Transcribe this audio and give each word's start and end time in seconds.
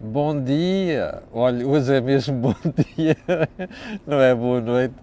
Bom 0.00 0.42
dia! 0.42 1.22
Olha, 1.32 1.66
hoje 1.66 1.94
é 1.94 2.00
mesmo 2.00 2.34
bom 2.40 2.54
dia, 2.96 3.16
não 4.06 4.20
é 4.20 4.34
boa 4.34 4.60
noite, 4.60 4.94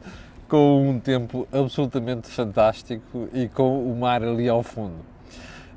com 0.48 0.90
um 0.90 1.00
tempo 1.00 1.48
absolutamente 1.54 2.28
fantástico 2.28 3.30
e 3.34 3.48
com 3.48 3.82
o 3.90 3.96
mar 3.96 4.22
ali 4.22 4.50
ao 4.50 4.62
fundo. 4.62 4.98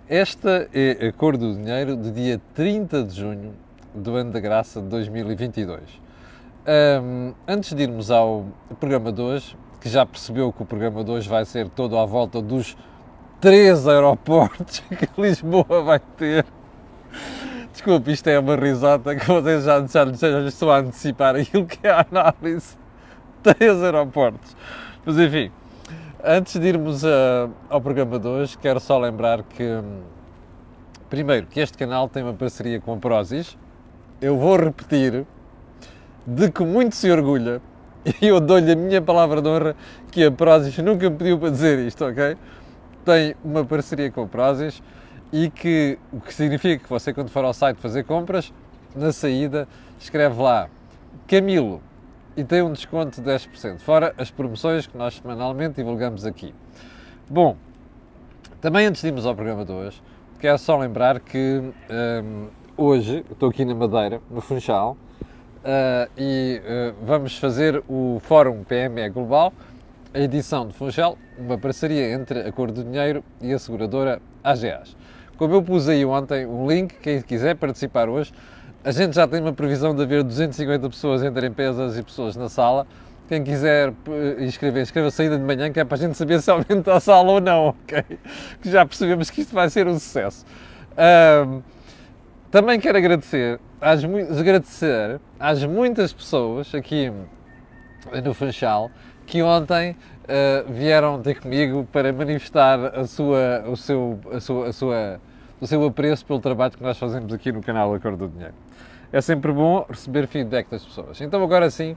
Esta 0.08 0.68
é 0.74 1.06
a 1.06 1.12
cor 1.12 1.36
do 1.36 1.54
dinheiro 1.54 1.94
do 1.94 2.10
dia 2.10 2.40
30 2.54 3.04
de 3.04 3.14
junho 3.14 3.54
do 3.94 4.16
ano 4.16 4.32
da 4.32 4.40
graça 4.40 4.80
de 4.80 4.88
2022. 4.88 5.80
Um, 7.02 7.32
antes 7.46 7.72
de 7.74 7.82
irmos 7.82 8.10
ao 8.10 8.46
programa 8.80 9.12
de 9.12 9.20
hoje, 9.20 9.56
que 9.80 9.88
já 9.88 10.04
percebeu 10.04 10.52
que 10.52 10.62
o 10.62 10.66
programa 10.66 11.04
de 11.04 11.10
hoje 11.10 11.28
vai 11.28 11.44
ser 11.44 11.68
todo 11.68 11.96
à 11.96 12.04
volta 12.04 12.42
dos 12.42 12.76
três 13.40 13.86
aeroportos 13.86 14.80
que 14.90 15.20
Lisboa 15.20 15.82
vai 15.82 15.98
ter. 15.98 16.44
Desculpe, 17.72 18.12
isto 18.12 18.28
é 18.28 18.38
uma 18.38 18.54
risada 18.54 19.16
que 19.16 19.26
vocês 19.26 19.64
já, 19.64 19.80
já, 19.86 20.12
já 20.12 20.40
estão 20.46 20.70
a 20.70 20.80
antecipar 20.80 21.34
aquilo 21.36 21.64
que 21.64 21.86
é 21.86 21.90
a 21.90 22.06
análise. 22.10 22.76
Três 23.42 23.82
aeroportos. 23.82 24.54
Mas 25.06 25.18
enfim, 25.18 25.50
antes 26.22 26.60
de 26.60 26.66
irmos 26.66 27.02
uh, 27.02 27.50
ao 27.70 27.80
programa 27.80 28.18
de 28.18 28.28
hoje, 28.28 28.58
quero 28.58 28.78
só 28.78 28.98
lembrar 28.98 29.42
que, 29.42 29.64
hum, 29.64 30.02
primeiro, 31.08 31.46
que 31.46 31.60
este 31.60 31.78
canal 31.78 32.10
tem 32.10 32.22
uma 32.22 32.34
parceria 32.34 32.78
com 32.78 32.92
a 32.92 32.96
Prozis. 32.98 33.56
Eu 34.20 34.36
vou 34.36 34.56
repetir, 34.58 35.24
de 36.26 36.50
que 36.50 36.62
muito 36.62 36.94
se 36.94 37.10
orgulha, 37.10 37.62
e 38.20 38.26
eu 38.28 38.38
dou-lhe 38.38 38.70
a 38.70 38.76
minha 38.76 39.00
palavra 39.00 39.40
de 39.40 39.48
honra 39.48 39.74
que 40.10 40.22
a 40.26 40.30
Prozis 40.30 40.76
nunca 40.76 41.08
me 41.08 41.16
pediu 41.16 41.38
para 41.38 41.48
dizer 41.48 41.78
isto, 41.78 42.04
ok? 42.04 42.36
Tem 43.02 43.34
uma 43.42 43.64
parceria 43.64 44.10
com 44.10 44.24
a 44.24 44.26
Prozis 44.26 44.82
e 45.32 45.48
que 45.48 45.98
o 46.12 46.20
que 46.20 46.34
significa 46.34 46.82
que 46.84 46.90
você, 46.90 47.12
quando 47.12 47.30
for 47.30 47.44
ao 47.44 47.54
site 47.54 47.78
fazer 47.78 48.04
compras, 48.04 48.52
na 48.94 49.12
saída 49.12 49.66
escreve 49.98 50.40
lá 50.40 50.68
Camilo 51.26 51.80
e 52.36 52.44
tem 52.44 52.62
um 52.62 52.72
desconto 52.72 53.20
de 53.20 53.30
10%, 53.30 53.78
fora 53.78 54.14
as 54.18 54.30
promoções 54.30 54.86
que 54.86 54.96
nós 54.96 55.14
semanalmente 55.14 55.76
divulgamos 55.76 56.26
aqui. 56.26 56.54
Bom, 57.28 57.56
também 58.60 58.86
antes 58.86 59.02
de 59.02 59.08
irmos 59.08 59.26
ao 59.26 59.34
programa 59.34 59.64
de 59.64 59.72
hoje, 59.72 60.02
quero 60.40 60.58
só 60.58 60.76
lembrar 60.78 61.20
que 61.20 61.62
um, 61.90 62.48
hoje 62.76 63.24
estou 63.30 63.48
aqui 63.48 63.64
na 63.64 63.74
Madeira, 63.74 64.20
no 64.30 64.40
Funchal, 64.40 64.96
uh, 65.62 66.10
e 66.16 66.60
uh, 66.64 66.94
vamos 67.04 67.38
fazer 67.38 67.82
o 67.88 68.18
Fórum 68.20 68.64
PME 68.64 69.10
Global, 69.10 69.52
a 70.14 70.20
edição 70.20 70.66
de 70.66 70.74
Funchal, 70.74 71.16
uma 71.38 71.58
parceria 71.58 72.12
entre 72.12 72.40
a 72.40 72.52
Cor 72.52 72.70
do 72.70 72.84
Dinheiro 72.84 73.22
e 73.40 73.52
a 73.52 73.58
seguradora 73.58 74.20
AGAs. 74.42 74.96
Como 75.42 75.54
eu 75.54 75.60
pus 75.60 75.88
aí 75.88 76.04
ontem 76.04 76.46
um 76.46 76.68
link, 76.68 76.94
quem 77.02 77.20
quiser 77.20 77.56
participar 77.56 78.08
hoje, 78.08 78.32
a 78.84 78.92
gente 78.92 79.16
já 79.16 79.26
tem 79.26 79.40
uma 79.40 79.52
previsão 79.52 79.92
de 79.92 80.00
haver 80.00 80.22
250 80.22 80.88
pessoas 80.88 81.20
entre 81.20 81.48
empresas 81.48 81.98
e 81.98 82.02
pessoas 82.04 82.36
na 82.36 82.48
sala. 82.48 82.86
Quem 83.28 83.42
quiser 83.42 83.92
inscrever, 84.38 84.84
inscreva 84.84 85.08
a 85.08 85.10
saída 85.10 85.36
de 85.36 85.42
manhã, 85.42 85.72
que 85.72 85.80
é 85.80 85.84
para 85.84 85.96
a 85.96 85.98
gente 85.98 86.16
saber 86.16 86.40
se 86.40 86.48
aumenta 86.48 86.94
a 86.94 87.00
sala 87.00 87.28
ou 87.28 87.40
não, 87.40 87.74
ok? 87.82 88.04
Que 88.62 88.70
já 88.70 88.86
percebemos 88.86 89.30
que 89.30 89.40
isto 89.40 89.52
vai 89.52 89.68
ser 89.68 89.88
um 89.88 89.94
sucesso. 89.94 90.46
Um, 91.44 91.60
também 92.48 92.78
quero 92.78 92.96
agradecer 92.98 93.58
às, 93.80 94.04
agradecer 94.38 95.20
às 95.40 95.64
muitas 95.64 96.12
pessoas 96.12 96.72
aqui 96.72 97.12
no 98.22 98.32
Funchal 98.32 98.92
que 99.26 99.42
ontem 99.42 99.96
uh, 100.22 100.72
vieram 100.72 101.20
ter 101.20 101.40
comigo 101.40 101.84
para 101.90 102.12
manifestar 102.12 102.78
a 102.96 103.06
sua, 103.06 103.64
o, 103.66 103.76
seu, 103.76 104.20
a 104.32 104.40
sua, 104.40 104.68
a 104.68 104.72
sua, 104.72 105.20
o 105.62 105.66
seu 105.68 105.84
apreço 105.86 106.26
pelo 106.26 106.40
trabalho 106.40 106.72
que 106.72 106.82
nós 106.82 106.98
fazemos 106.98 107.32
aqui 107.32 107.52
no 107.52 107.62
canal 107.62 107.94
Acordo 107.94 108.26
do 108.26 108.32
Dinheiro. 108.32 108.52
É 109.12 109.20
sempre 109.20 109.52
bom 109.52 109.86
receber 109.88 110.26
feedback 110.26 110.68
das 110.68 110.84
pessoas. 110.84 111.20
Então, 111.20 111.40
agora 111.40 111.70
sim, 111.70 111.96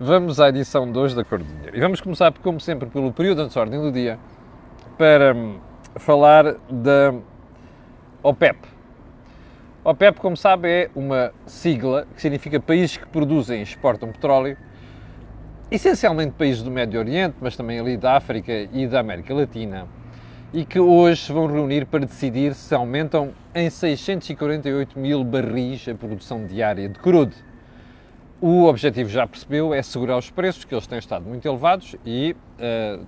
vamos 0.00 0.40
à 0.40 0.48
edição 0.48 0.90
2 0.90 1.14
da 1.14 1.22
Acordo 1.22 1.44
do 1.44 1.54
Dinheiro. 1.54 1.76
E 1.76 1.80
vamos 1.80 2.00
começar, 2.00 2.32
como 2.32 2.58
sempre, 2.58 2.88
pelo 2.88 3.12
período 3.12 3.46
de 3.46 3.56
ordem 3.56 3.80
do 3.80 3.92
dia 3.92 4.18
para 4.98 5.32
hum, 5.36 5.60
falar 5.94 6.56
da 6.68 7.14
OPEP. 8.24 8.58
OPEP, 9.84 10.20
como 10.20 10.36
sabe, 10.36 10.68
é 10.68 10.90
uma 10.92 11.32
sigla 11.46 12.08
que 12.12 12.20
significa 12.20 12.58
países 12.58 12.96
que 12.96 13.06
produzem 13.06 13.60
e 13.60 13.62
exportam 13.62 14.10
petróleo 14.10 14.56
essencialmente 15.70 16.32
países 16.32 16.60
do 16.60 16.72
Médio 16.72 16.98
Oriente, 16.98 17.36
mas 17.40 17.56
também 17.56 17.78
ali 17.78 17.96
da 17.96 18.16
África 18.16 18.52
e 18.52 18.84
da 18.88 18.98
América 18.98 19.32
Latina, 19.32 19.86
e 20.52 20.64
que 20.64 20.78
hoje 20.78 21.22
se 21.22 21.32
vão 21.32 21.46
reunir 21.46 21.86
para 21.86 22.06
decidir 22.06 22.54
se 22.54 22.74
aumentam 22.74 23.32
em 23.54 23.68
648 23.68 24.98
mil 24.98 25.24
barris 25.24 25.88
a 25.88 25.94
produção 25.94 26.46
diária 26.46 26.88
de 26.88 26.98
crude. 26.98 27.34
O 28.40 28.64
objetivo, 28.64 29.08
já 29.08 29.26
percebeu, 29.26 29.74
é 29.74 29.82
segurar 29.82 30.18
os 30.18 30.30
preços, 30.30 30.64
que 30.64 30.74
eles 30.74 30.86
têm 30.86 30.98
estado 30.98 31.24
muito 31.24 31.46
elevados 31.46 31.96
e, 32.04 32.36
uh, 32.58 33.04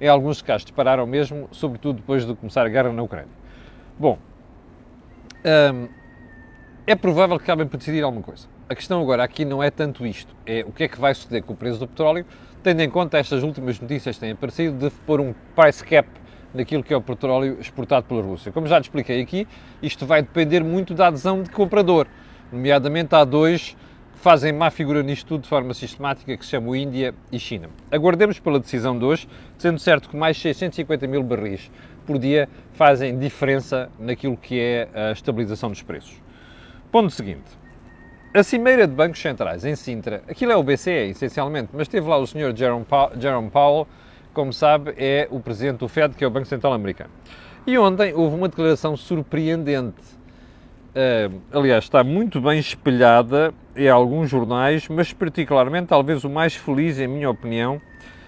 em 0.00 0.08
alguns 0.08 0.42
casos, 0.42 0.64
dispararam 0.64 1.06
mesmo, 1.06 1.48
sobretudo 1.52 1.96
depois 1.96 2.26
de 2.26 2.34
começar 2.34 2.66
a 2.66 2.68
guerra 2.68 2.92
na 2.92 3.02
Ucrânia. 3.02 3.30
Bom, 3.98 4.18
um, 5.44 5.48
ehm, 5.48 5.88
é 6.86 6.96
provável 6.96 7.38
que 7.38 7.44
acabem 7.44 7.68
por 7.68 7.76
decidir 7.76 8.02
alguma 8.02 8.22
coisa. 8.22 8.48
A 8.68 8.74
questão 8.74 9.00
agora 9.00 9.22
aqui 9.22 9.44
não 9.44 9.62
é 9.62 9.70
tanto 9.70 10.04
isto, 10.04 10.34
é 10.44 10.64
o 10.66 10.72
que 10.72 10.84
é 10.84 10.88
que 10.88 11.00
vai 11.00 11.14
suceder 11.14 11.44
com 11.44 11.52
o 11.52 11.56
preço 11.56 11.78
do 11.78 11.86
petróleo, 11.86 12.26
tendo 12.62 12.80
em 12.80 12.90
conta 12.90 13.16
estas 13.16 13.44
últimas 13.44 13.78
notícias 13.78 14.16
que 14.16 14.20
têm 14.20 14.32
aparecido 14.32 14.76
de 14.76 14.90
pôr 15.06 15.20
um 15.20 15.32
price 15.54 15.84
cap 15.84 16.08
naquilo 16.54 16.82
que 16.82 16.94
é 16.94 16.96
o 16.96 17.02
petróleo 17.02 17.58
exportado 17.60 18.06
pela 18.06 18.22
Rússia. 18.22 18.52
Como 18.52 18.66
já 18.66 18.78
lhe 18.78 18.82
expliquei 18.82 19.20
aqui, 19.20 19.46
isto 19.82 20.06
vai 20.06 20.22
depender 20.22 20.62
muito 20.62 20.94
da 20.94 21.08
adesão 21.08 21.42
de 21.42 21.50
comprador, 21.50 22.06
nomeadamente 22.52 23.14
há 23.14 23.24
dois 23.24 23.76
que 24.12 24.18
fazem 24.20 24.52
má 24.52 24.70
figura 24.70 25.02
nisto 25.02 25.26
tudo 25.26 25.42
de 25.42 25.48
forma 25.48 25.74
sistemática, 25.74 26.36
que 26.36 26.44
se 26.44 26.52
chamam 26.52 26.74
Índia 26.76 27.14
e 27.32 27.38
China. 27.38 27.68
Aguardemos 27.90 28.38
pela 28.38 28.60
decisão 28.60 28.96
de 28.98 29.04
hoje, 29.04 29.28
sendo 29.58 29.78
certo 29.78 30.08
que 30.08 30.16
mais 30.16 30.38
650 30.38 31.06
mil 31.06 31.22
barris 31.22 31.70
por 32.06 32.18
dia 32.18 32.48
fazem 32.72 33.18
diferença 33.18 33.90
naquilo 33.98 34.36
que 34.36 34.60
é 34.60 34.88
a 34.94 35.12
estabilização 35.12 35.70
dos 35.70 35.82
preços. 35.82 36.22
Ponto 36.92 37.10
seguinte. 37.10 37.64
A 38.36 38.42
Cimeira 38.42 38.86
de 38.86 38.92
Bancos 38.92 39.20
Centrais 39.20 39.64
em 39.64 39.76
Sintra, 39.76 40.22
aquilo 40.28 40.50
é 40.50 40.56
o 40.56 40.62
BCE 40.62 41.10
essencialmente, 41.10 41.70
mas 41.72 41.86
teve 41.86 42.08
lá 42.08 42.16
o 42.18 42.26
Sr. 42.26 42.52
Jerome 42.56 43.50
Powell, 43.50 43.86
como 44.34 44.52
sabe, 44.52 44.92
é 44.98 45.26
o 45.30 45.40
presidente 45.40 45.78
do 45.78 45.88
Fed, 45.88 46.14
que 46.14 46.24
é 46.24 46.26
o 46.26 46.30
Banco 46.30 46.46
Central 46.46 46.72
Americano. 46.74 47.10
E 47.66 47.78
ontem 47.78 48.12
houve 48.12 48.36
uma 48.36 48.48
declaração 48.48 48.96
surpreendente. 48.96 50.02
Uh, 50.94 51.40
aliás, 51.50 51.84
está 51.84 52.04
muito 52.04 52.40
bem 52.40 52.58
espelhada 52.58 53.54
em 53.74 53.88
alguns 53.88 54.28
jornais, 54.28 54.86
mas 54.88 55.12
particularmente, 55.12 55.86
talvez 55.86 56.24
o 56.24 56.30
mais 56.30 56.54
feliz, 56.54 56.98
em 56.98 57.08
minha 57.08 57.30
opinião, 57.30 57.80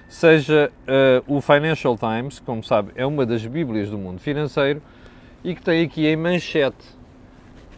seja 0.08 0.72
uh, 0.88 1.36
o 1.36 1.40
Financial 1.40 1.96
Times, 1.98 2.40
como 2.40 2.62
sabe, 2.62 2.92
é 2.96 3.04
uma 3.04 3.26
das 3.26 3.44
bíblias 3.44 3.90
do 3.90 3.98
mundo 3.98 4.20
financeiro, 4.20 4.80
e 5.44 5.54
que 5.54 5.62
tem 5.62 5.84
aqui 5.84 6.06
em 6.06 6.16
manchete 6.16 6.96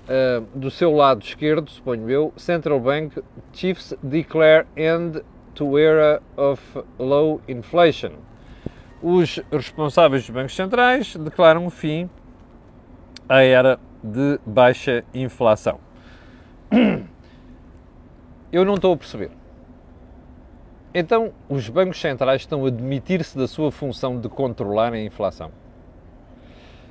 Uh, 0.08 0.40
do 0.54 0.70
seu 0.70 0.90
lado 0.90 1.22
esquerdo, 1.22 1.70
suponho 1.70 2.08
eu, 2.08 2.32
Central 2.34 2.80
Bank 2.80 3.22
Chiefs 3.52 3.92
declare 4.02 4.64
end 4.74 5.22
to 5.58 5.76
era 5.76 6.22
of 6.36 6.62
low 6.98 7.41
inflation. 7.48 8.12
Os 9.02 9.41
responsáveis 9.50 10.22
dos 10.22 10.30
bancos 10.30 10.54
centrais 10.54 11.16
declaram 11.16 11.66
o 11.66 11.70
fim 11.70 12.08
à 13.28 13.42
era 13.42 13.78
de 14.02 14.38
baixa 14.46 15.04
inflação. 15.12 15.80
Eu 18.52 18.64
não 18.64 18.74
estou 18.74 18.94
a 18.94 18.96
perceber. 18.96 19.30
Então, 20.94 21.32
os 21.48 21.69
bancos 21.69 22.00
centrais 22.00 22.42
estão 22.42 22.64
a 22.64 22.70
demitir-se 22.70 23.36
da 23.36 23.48
sua 23.48 23.72
função 23.72 24.19
de 24.19 24.28
controlar 24.28 24.92
a 24.92 25.00
inflação. 25.00 25.50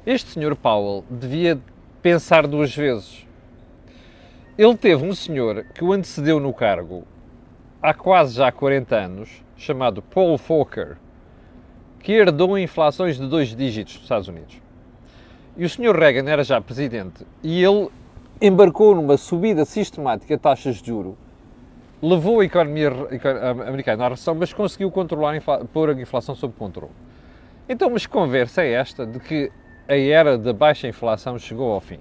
Este 0.05 0.31
senhor 0.31 0.55
Powell 0.57 1.05
devia 1.09 1.57
pensar 2.01 2.45
duas 2.45 2.75
vezes. 2.75 3.25
Ele 4.57 4.75
teve 4.75 5.05
um 5.05 5.15
senhor 5.15 5.63
que 5.73 5.83
o 5.83 5.93
antecedeu 5.93 6.39
no 6.39 6.53
cargo 6.53 7.05
há 7.81 7.93
quase 7.93 8.35
já 8.35 8.51
40 8.51 8.95
anos, 8.95 9.43
chamado 9.55 10.01
Paul 10.01 10.37
Volcker, 10.37 10.97
que 11.99 12.11
herdou 12.11 12.57
inflações 12.57 13.17
de 13.17 13.27
dois 13.27 13.55
dígitos 13.55 13.95
nos 13.95 14.03
Estados 14.03 14.27
Unidos. 14.27 14.61
E 15.55 15.65
o 15.65 15.69
senhor 15.69 15.97
Reagan 15.97 16.29
era 16.29 16.43
já 16.43 16.61
presidente 16.61 17.25
e 17.43 17.63
ele 17.63 17.89
embarcou 18.41 18.95
numa 18.95 19.17
subida 19.17 19.65
sistemática 19.65 20.35
de 20.35 20.41
taxas 20.41 20.77
de 20.77 20.87
juro, 20.87 21.17
levou 22.01 22.39
a 22.39 22.45
economia 22.45 22.91
americana 23.67 24.05
à 24.05 24.09
recessão, 24.09 24.35
mas 24.35 24.53
conseguiu 24.53 24.91
controlar, 24.91 25.41
pôr 25.73 25.89
a 25.89 25.93
inflação 25.93 26.35
sob 26.35 26.53
controle. 26.53 26.91
Então, 27.67 27.89
mas 27.89 28.05
que 28.05 28.11
conversa 28.11 28.61
é 28.61 28.71
esta 28.73 29.05
de 29.05 29.19
que 29.19 29.51
a 29.87 29.95
era 29.97 30.37
da 30.37 30.53
baixa 30.53 30.87
inflação 30.87 31.39
chegou 31.39 31.71
ao 31.71 31.81
fim. 31.81 31.99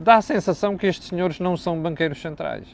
Dá 0.00 0.16
a 0.16 0.22
sensação 0.22 0.76
que 0.76 0.86
estes 0.86 1.08
senhores 1.08 1.38
não 1.38 1.56
são 1.56 1.80
banqueiros 1.80 2.20
centrais. 2.20 2.66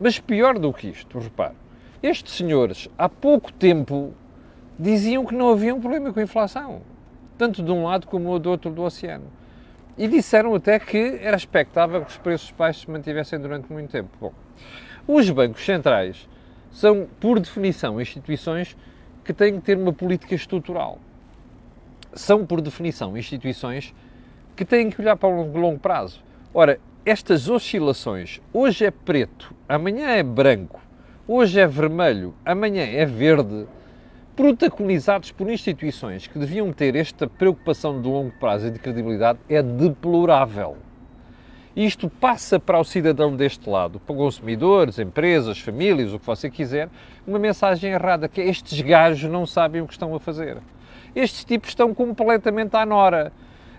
Mas 0.00 0.18
pior 0.18 0.58
do 0.58 0.72
que 0.72 0.88
isto, 0.88 1.18
repare, 1.18 1.54
estes 2.02 2.34
senhores 2.34 2.88
há 2.98 3.08
pouco 3.08 3.52
tempo 3.52 4.12
diziam 4.78 5.24
que 5.24 5.34
não 5.34 5.50
havia 5.50 5.74
um 5.74 5.80
problema 5.80 6.12
com 6.12 6.20
a 6.20 6.22
inflação, 6.22 6.82
tanto 7.38 7.62
de 7.62 7.70
um 7.70 7.84
lado 7.84 8.06
como 8.06 8.38
do 8.38 8.50
outro 8.50 8.70
do 8.70 8.82
oceano. 8.82 9.24
E 9.96 10.08
disseram 10.08 10.54
até 10.54 10.78
que 10.78 11.18
era 11.22 11.36
expectável 11.36 12.04
que 12.04 12.10
os 12.10 12.18
preços 12.18 12.50
baixos 12.50 12.82
se 12.82 12.90
mantivessem 12.90 13.38
durante 13.38 13.72
muito 13.72 13.90
tempo. 13.90 14.10
Bom, 14.20 14.32
os 15.06 15.30
bancos 15.30 15.64
centrais 15.64 16.28
são, 16.72 17.06
por 17.20 17.38
definição, 17.38 18.00
instituições 18.00 18.76
que 19.24 19.32
têm 19.32 19.54
que 19.54 19.60
ter 19.60 19.78
uma 19.78 19.92
política 19.92 20.34
estrutural. 20.34 20.98
São, 22.12 22.44
por 22.44 22.60
definição, 22.60 23.16
instituições 23.16 23.94
que 24.56 24.64
têm 24.64 24.90
que 24.90 25.00
olhar 25.00 25.16
para 25.16 25.28
o 25.28 25.56
longo, 25.56 25.78
prazo. 25.78 26.22
Ora, 26.52 26.80
estas 27.06 27.50
oscilações, 27.50 28.40
hoje 28.50 28.86
é 28.86 28.90
preto, 28.90 29.54
amanhã 29.68 30.08
é 30.08 30.22
branco, 30.22 30.80
hoje 31.28 31.60
é 31.60 31.66
vermelho, 31.66 32.34
amanhã 32.42 32.82
é 32.82 33.04
verde, 33.04 33.66
protagonizados 34.34 35.30
por 35.30 35.50
instituições 35.50 36.26
que 36.26 36.38
deviam 36.38 36.72
ter 36.72 36.96
esta 36.96 37.26
preocupação 37.26 38.00
de 38.00 38.08
longo 38.08 38.32
prazo 38.40 38.68
e 38.68 38.70
de 38.70 38.78
credibilidade, 38.78 39.38
é 39.50 39.62
deplorável. 39.62 40.78
Isto 41.76 42.08
passa 42.08 42.58
para 42.58 42.80
o 42.80 42.84
cidadão 42.84 43.36
deste 43.36 43.68
lado, 43.68 44.00
para 44.00 44.16
consumidores, 44.16 44.98
empresas, 44.98 45.58
famílias, 45.58 46.14
o 46.14 46.18
que 46.18 46.24
você 46.24 46.48
quiser, 46.48 46.88
uma 47.26 47.38
mensagem 47.38 47.92
errada, 47.92 48.28
que 48.28 48.40
estes 48.40 48.80
gajos 48.80 49.30
não 49.30 49.44
sabem 49.44 49.82
o 49.82 49.86
que 49.86 49.92
estão 49.92 50.14
a 50.14 50.20
fazer. 50.20 50.56
Estes 51.14 51.44
tipos 51.44 51.68
estão 51.68 51.92
completamente 51.92 52.74
à 52.76 52.86
nora. 52.86 53.30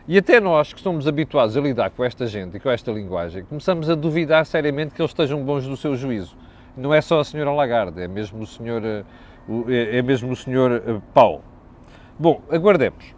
E 0.08 0.20
até 0.20 0.40
nós, 0.40 0.72
que 0.72 0.78
estamos 0.78 1.08
habituados 1.08 1.58
a 1.58 1.62
lidar 1.62 1.90
com 1.90 2.04
esta 2.04 2.28
gente 2.28 2.58
e 2.58 2.60
com 2.60 2.70
esta 2.70 2.92
linguagem, 2.92 3.44
começamos 3.44 3.90
a 3.90 3.96
duvidar 3.96 4.46
seriamente 4.46 4.94
que 4.94 5.02
eles 5.02 5.10
estejam 5.10 5.44
bons 5.44 5.66
do 5.66 5.76
seu 5.76 5.96
juízo. 5.96 6.38
Não 6.78 6.94
é 6.94 7.02
só 7.02 7.22
a 7.22 7.24
senhora 7.24 7.52
Lagarde, 7.52 8.00
é 8.00 8.08
mesmo 8.08 8.44
o 8.44 8.46
senhor, 8.46 8.86
eh, 8.86 9.04
é, 9.68 9.98
é 9.98 10.02
mesmo 10.04 10.32
o 10.32 10.36
senhor 10.36 10.72
eh, 10.74 11.02
Paulo. 11.12 11.42
Bom, 12.20 12.40
aguardemos. 12.52 13.16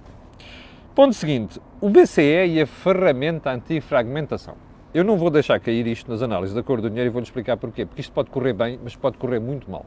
Ponto 0.96 1.14
seguinte, 1.14 1.60
o 1.82 1.90
BCE 1.90 2.48
e 2.48 2.62
a 2.62 2.66
ferramenta 2.66 3.52
antifragmentação. 3.52 4.56
Eu 4.94 5.04
não 5.04 5.18
vou 5.18 5.30
deixar 5.30 5.60
cair 5.60 5.86
isto 5.88 6.10
nas 6.10 6.22
análises 6.22 6.56
da 6.56 6.64
cor 6.64 6.80
do 6.80 6.90
dinheiro 6.90 7.10
e 7.10 7.12
vou-lhe 7.12 7.26
explicar 7.26 7.58
porquê. 7.58 7.86
Porque 7.86 8.00
isto 8.00 8.14
pode 8.14 8.30
correr 8.30 8.54
bem, 8.54 8.80
mas 8.82 8.96
pode 8.96 9.18
correr 9.18 9.40
muito 9.40 9.70
mal. 9.70 9.86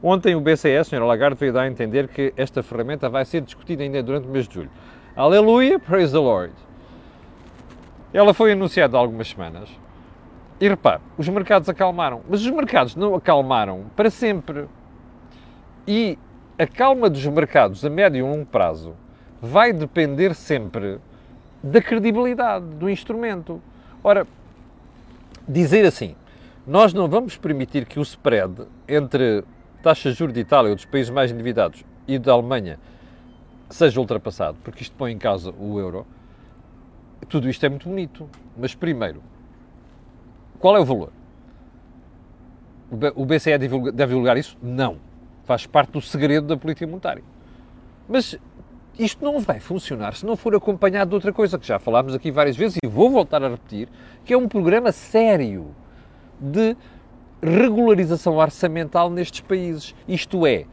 Ontem 0.00 0.36
o 0.36 0.40
BCE, 0.40 0.76
a 0.76 0.84
senhora 0.84 1.06
Lagarde, 1.06 1.40
veio 1.40 1.52
dar 1.52 1.62
a 1.62 1.68
entender 1.68 2.06
que 2.06 2.32
esta 2.36 2.62
ferramenta 2.62 3.08
vai 3.08 3.24
ser 3.24 3.40
discutida 3.40 3.82
ainda 3.82 4.00
durante 4.00 4.28
o 4.28 4.30
mês 4.30 4.46
de 4.46 4.54
julho. 4.54 4.70
Aleluia, 5.16 5.76
praise 5.76 6.12
the 6.12 6.18
Lord. 6.18 6.52
Ela 8.12 8.32
foi 8.32 8.52
anunciada 8.52 8.96
há 8.96 9.00
algumas 9.00 9.28
semanas 9.28 9.68
e 10.60 10.68
repare, 10.68 11.00
os 11.18 11.28
mercados 11.28 11.68
acalmaram, 11.68 12.22
mas 12.28 12.42
os 12.42 12.50
mercados 12.50 12.94
não 12.94 13.16
acalmaram 13.16 13.86
para 13.96 14.08
sempre. 14.08 14.66
E 15.86 16.16
a 16.56 16.66
calma 16.66 17.10
dos 17.10 17.26
mercados 17.26 17.84
a 17.84 17.90
médio 17.90 18.18
e 18.18 18.22
longo 18.22 18.46
prazo 18.46 18.94
vai 19.42 19.72
depender 19.72 20.32
sempre 20.32 21.00
da 21.60 21.82
credibilidade 21.82 22.66
do 22.66 22.88
instrumento. 22.88 23.60
Ora, 24.04 24.26
dizer 25.48 25.84
assim, 25.86 26.14
nós 26.64 26.94
não 26.94 27.08
vamos 27.08 27.36
permitir 27.36 27.84
que 27.84 27.98
o 27.98 28.02
spread 28.02 28.62
entre 28.88 29.42
taxas 29.82 30.12
de 30.12 30.18
juros 30.20 30.34
de 30.34 30.40
Itália, 30.40 30.70
ou 30.70 30.76
dos 30.76 30.84
países 30.84 31.10
mais 31.10 31.32
endividados, 31.32 31.84
e 32.06 32.16
da 32.16 32.32
Alemanha 32.32 32.78
seja 33.70 34.00
ultrapassado, 34.00 34.58
porque 34.62 34.82
isto 34.82 34.94
põe 34.96 35.12
em 35.12 35.18
causa 35.18 35.54
o 35.58 35.78
euro, 35.78 36.06
tudo 37.28 37.48
isto 37.48 37.64
é 37.64 37.68
muito 37.68 37.88
bonito. 37.88 38.28
Mas 38.56 38.74
primeiro, 38.74 39.22
qual 40.58 40.76
é 40.76 40.80
o 40.80 40.84
valor? 40.84 41.12
O 43.14 43.24
BCE 43.24 43.56
deve 43.56 44.06
divulgar 44.06 44.36
isso? 44.36 44.58
Não. 44.60 44.98
Faz 45.44 45.64
parte 45.66 45.92
do 45.92 46.00
segredo 46.00 46.46
da 46.46 46.56
política 46.56 46.86
monetária. 46.86 47.22
Mas 48.08 48.36
isto 48.98 49.24
não 49.24 49.38
vai 49.38 49.60
funcionar 49.60 50.14
se 50.14 50.26
não 50.26 50.36
for 50.36 50.54
acompanhado 50.54 51.10
de 51.10 51.14
outra 51.14 51.32
coisa 51.32 51.58
que 51.58 51.66
já 51.66 51.78
falámos 51.78 52.14
aqui 52.14 52.30
várias 52.30 52.56
vezes 52.56 52.78
e 52.82 52.86
vou 52.86 53.08
voltar 53.08 53.42
a 53.42 53.48
repetir, 53.48 53.88
que 54.24 54.34
é 54.34 54.36
um 54.36 54.48
programa 54.48 54.90
sério 54.90 55.74
de 56.40 56.76
regularização 57.42 58.36
orçamental 58.36 59.08
nestes 59.08 59.40
países. 59.40 59.94
Isto 60.06 60.46
é, 60.46 60.66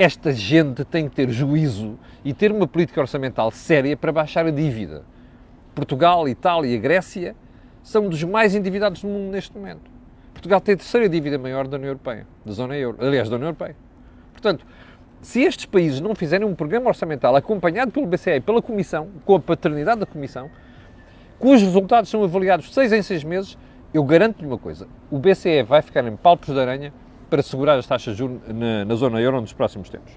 esta 0.00 0.32
gente 0.32 0.82
tem 0.82 1.06
que 1.10 1.14
ter 1.14 1.28
juízo 1.28 1.98
e 2.24 2.32
ter 2.32 2.50
uma 2.50 2.66
política 2.66 3.02
orçamental 3.02 3.50
séria 3.50 3.94
para 3.94 4.10
baixar 4.10 4.46
a 4.46 4.50
dívida. 4.50 5.04
Portugal, 5.74 6.26
Itália 6.26 6.74
e 6.74 6.78
Grécia 6.78 7.36
são 7.82 8.08
dos 8.08 8.24
mais 8.24 8.54
endividados 8.54 9.02
do 9.02 9.08
mundo 9.08 9.30
neste 9.30 9.54
momento. 9.54 9.90
Portugal 10.32 10.58
tem 10.58 10.72
a 10.72 10.78
terceira 10.78 11.06
dívida 11.06 11.36
maior 11.38 11.68
da 11.68 11.76
União 11.76 11.90
Europeia, 11.90 12.26
da 12.46 12.50
zona 12.50 12.78
euro, 12.78 12.96
aliás, 12.98 13.28
da 13.28 13.36
União 13.36 13.48
Europeia. 13.48 13.76
Portanto, 14.32 14.64
se 15.20 15.42
estes 15.42 15.66
países 15.66 16.00
não 16.00 16.14
fizerem 16.14 16.48
um 16.48 16.54
programa 16.54 16.88
orçamental 16.88 17.36
acompanhado 17.36 17.92
pelo 17.92 18.06
BCE 18.06 18.36
e 18.36 18.40
pela 18.40 18.62
Comissão, 18.62 19.08
com 19.26 19.34
a 19.34 19.40
paternidade 19.40 20.00
da 20.00 20.06
Comissão, 20.06 20.50
cujos 21.38 21.60
resultados 21.60 22.08
são 22.08 22.24
avaliados 22.24 22.72
seis 22.72 22.90
em 22.90 23.02
seis 23.02 23.22
meses, 23.22 23.58
eu 23.92 24.02
garanto-lhe 24.02 24.46
uma 24.46 24.56
coisa: 24.56 24.88
o 25.10 25.18
BCE 25.18 25.62
vai 25.62 25.82
ficar 25.82 26.06
em 26.06 26.16
palpos 26.16 26.54
de 26.54 26.58
aranha 26.58 26.90
para 27.30 27.42
segurar 27.42 27.78
as 27.78 27.86
taxas 27.86 28.14
de 28.14 28.18
juros 28.18 28.40
na, 28.48 28.84
na 28.84 28.94
zona 28.96 29.20
euro 29.20 29.40
nos 29.40 29.52
próximos 29.52 29.88
tempos. 29.88 30.12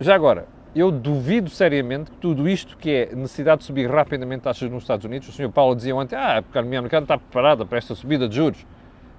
Já 0.00 0.14
agora, 0.14 0.46
eu 0.74 0.92
duvido 0.92 1.48
seriamente 1.48 2.10
que 2.10 2.16
tudo 2.18 2.48
isto 2.48 2.76
que 2.76 2.90
é 2.90 3.16
necessidade 3.16 3.60
de 3.60 3.64
subir 3.64 3.90
rapidamente 3.90 4.42
taxas 4.42 4.70
nos 4.70 4.82
Estados 4.82 5.04
Unidos, 5.04 5.28
o 5.28 5.32
Sr. 5.32 5.50
Paulo 5.50 5.74
dizia 5.74 5.96
ontem, 5.96 6.14
ah, 6.14 6.34
a 6.34 6.38
economia 6.38 6.78
americana 6.78 7.04
está 7.04 7.18
preparada 7.18 7.64
para 7.64 7.78
esta 7.78 7.94
subida 7.94 8.28
de 8.28 8.36
juros. 8.36 8.66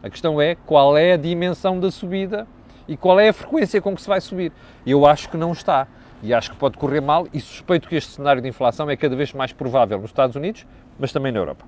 A 0.01 0.09
questão 0.09 0.39
é 0.39 0.55
qual 0.55 0.97
é 0.97 1.13
a 1.13 1.17
dimensão 1.17 1.79
da 1.79 1.91
subida 1.91 2.47
e 2.87 2.95
qual 2.95 3.19
é 3.19 3.29
a 3.29 3.33
frequência 3.33 3.81
com 3.81 3.93
que 3.93 4.01
se 4.01 4.07
vai 4.07 4.21
subir. 4.21 4.51
Eu 4.85 5.05
acho 5.05 5.29
que 5.29 5.35
não 5.35 5.51
está. 5.51 5.87
E 6.21 6.33
acho 6.33 6.51
que 6.51 6.57
pode 6.57 6.77
correr 6.77 7.01
mal 7.01 7.27
e 7.33 7.39
suspeito 7.39 7.87
que 7.87 7.95
este 7.95 8.11
cenário 8.11 8.41
de 8.41 8.47
inflação 8.47 8.89
é 8.89 8.95
cada 8.95 9.15
vez 9.15 9.33
mais 9.33 9.51
provável 9.51 9.99
nos 9.99 10.11
Estados 10.11 10.35
Unidos, 10.35 10.65
mas 10.97 11.11
também 11.11 11.31
na 11.31 11.39
Europa. 11.39 11.65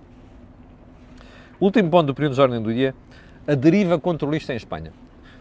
Último 1.60 1.90
ponto 1.90 2.08
do 2.08 2.14
período 2.14 2.36
de 2.36 2.42
ordem 2.42 2.62
do 2.62 2.74
dia, 2.74 2.96
a 3.48 3.56
deriva 3.56 4.00
controlista 4.00 4.54
em 4.54 4.56
Espanha. 4.56 4.92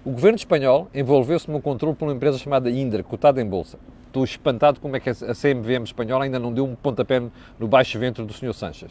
O 0.05 0.11
governo 0.11 0.37
espanhol 0.37 0.89
envolveu-se 0.95 1.51
num 1.51 1.61
controle 1.61 1.95
por 1.95 2.07
uma 2.07 2.15
empresa 2.15 2.39
chamada 2.39 2.71
Indra, 2.71 3.03
cotada 3.03 3.41
em 3.41 3.47
bolsa. 3.47 3.79
Estou 4.07 4.25
espantado 4.25 4.81
como 4.81 4.97
é 4.97 5.01
que 5.01 5.11
a 5.11 5.15
CMVM 5.15 5.85
espanhola 5.85 6.25
ainda 6.25 6.39
não 6.39 6.53
deu 6.53 6.65
um 6.65 6.75
pontapé 6.75 7.23
no 7.59 7.69
baixo 7.69 7.99
ventre 7.99 8.25
do 8.25 8.33
Sr. 8.33 8.55
Sanchez. 8.55 8.91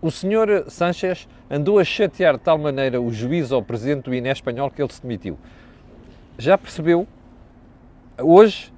O 0.00 0.10
Sr. 0.10 0.64
Sanchez 0.68 1.28
andou 1.50 1.78
a 1.78 1.84
chatear 1.84 2.38
de 2.38 2.40
tal 2.40 2.56
maneira 2.56 3.00
o 3.00 3.12
juiz 3.12 3.52
ao 3.52 3.62
presidente 3.62 4.04
do 4.04 4.14
INE 4.14 4.30
espanhol 4.30 4.70
que 4.70 4.80
ele 4.80 4.92
se 4.92 5.02
demitiu. 5.02 5.38
Já 6.38 6.56
percebeu? 6.56 7.06
Hoje, 8.20 8.72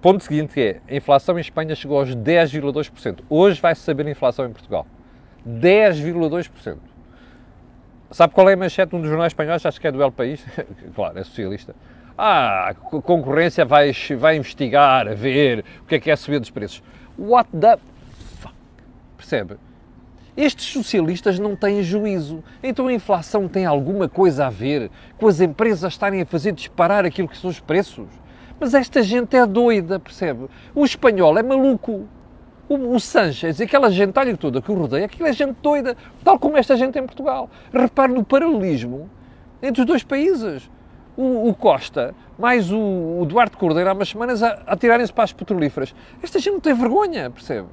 ponto 0.00 0.22
seguinte 0.22 0.60
é, 0.60 0.80
a 0.88 0.94
inflação 0.94 1.36
em 1.36 1.40
Espanha 1.40 1.74
chegou 1.74 1.98
aos 1.98 2.14
10,2%. 2.14 3.20
Hoje 3.28 3.60
vai-se 3.60 3.80
saber 3.80 4.06
a 4.06 4.10
inflação 4.10 4.46
em 4.46 4.52
Portugal. 4.52 4.86
10,2%. 5.46 6.91
Sabe 8.12 8.34
qual 8.34 8.48
é 8.50 8.52
a 8.52 8.56
manchete 8.56 8.90
de 8.90 8.96
um 8.96 9.00
dos 9.00 9.08
jornais 9.08 9.30
espanhóis? 9.30 9.64
Acho 9.64 9.80
que 9.80 9.86
é 9.86 9.92
do 9.92 10.02
El 10.02 10.12
País. 10.12 10.44
claro, 10.94 11.18
é 11.18 11.24
socialista. 11.24 11.74
Ah, 12.16 12.68
a 12.68 12.74
concorrência 12.74 13.64
vai, 13.64 13.92
vai 14.18 14.36
investigar, 14.36 15.08
a 15.08 15.14
ver 15.14 15.64
o 15.82 15.86
que 15.86 15.94
é 15.94 15.98
que 15.98 16.10
é 16.10 16.12
a 16.12 16.16
subida 16.16 16.40
dos 16.40 16.50
preços. 16.50 16.82
What 17.18 17.48
the 17.58 17.78
fuck? 18.38 18.54
Percebe? 19.16 19.56
Estes 20.36 20.66
socialistas 20.66 21.38
não 21.38 21.56
têm 21.56 21.82
juízo. 21.82 22.44
Então 22.62 22.86
a 22.86 22.92
inflação 22.92 23.48
tem 23.48 23.64
alguma 23.64 24.08
coisa 24.08 24.46
a 24.46 24.50
ver 24.50 24.90
com 25.16 25.26
as 25.26 25.40
empresas 25.40 25.92
estarem 25.92 26.20
a 26.20 26.26
fazer 26.26 26.52
disparar 26.52 27.06
aquilo 27.06 27.28
que 27.28 27.36
são 27.36 27.48
os 27.48 27.60
preços? 27.60 28.08
Mas 28.60 28.74
esta 28.74 29.02
gente 29.02 29.36
é 29.36 29.46
doida, 29.46 29.98
percebe? 29.98 30.48
O 30.74 30.84
espanhol 30.84 31.36
é 31.38 31.42
maluco. 31.42 32.06
O, 32.72 32.94
o 32.94 33.00
Sanchez 33.00 33.60
e 33.60 33.64
aquela 33.64 33.90
gentalha 33.90 34.34
toda 34.36 34.62
que 34.62 34.72
o 34.72 34.74
rodeia, 34.74 35.04
aquilo 35.04 35.28
é 35.28 35.32
gente 35.32 35.56
doida, 35.62 35.94
tal 36.24 36.38
como 36.38 36.56
esta 36.56 36.76
gente 36.76 36.98
em 36.98 37.04
Portugal. 37.04 37.50
Repare 37.72 38.12
no 38.12 38.24
paralelismo 38.24 39.10
entre 39.62 39.82
os 39.82 39.86
dois 39.86 40.02
países. 40.02 40.70
O, 41.14 41.50
o 41.50 41.54
Costa, 41.54 42.14
mais 42.38 42.72
o, 42.72 42.78
o, 43.20 43.26
Duarte 43.26 43.58
Cordeiro, 43.58 43.90
há 43.90 43.92
umas 43.92 44.08
semanas 44.08 44.42
a, 44.42 44.62
a 44.66 44.74
tirarem-se 44.74 45.12
para 45.12 45.24
as 45.24 45.32
petrolíferas. 45.32 45.94
Esta 46.22 46.38
gente 46.38 46.54
não 46.54 46.60
tem 46.60 46.72
vergonha, 46.72 47.28
percebe? 47.28 47.68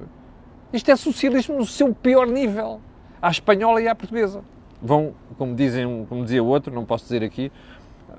Isto 0.70 0.90
é 0.90 0.96
socialismo 0.96 1.56
no 1.56 1.64
seu 1.64 1.94
pior 1.94 2.26
nível. 2.26 2.82
À 3.22 3.30
espanhola 3.30 3.80
e 3.80 3.88
à 3.88 3.94
portuguesa. 3.94 4.42
Vão, 4.82 5.14
como, 5.38 5.54
dizem, 5.54 6.06
como 6.06 6.22
dizia 6.22 6.42
o 6.42 6.46
outro, 6.46 6.74
não 6.74 6.84
posso 6.84 7.04
dizer 7.04 7.24
aqui, 7.24 7.50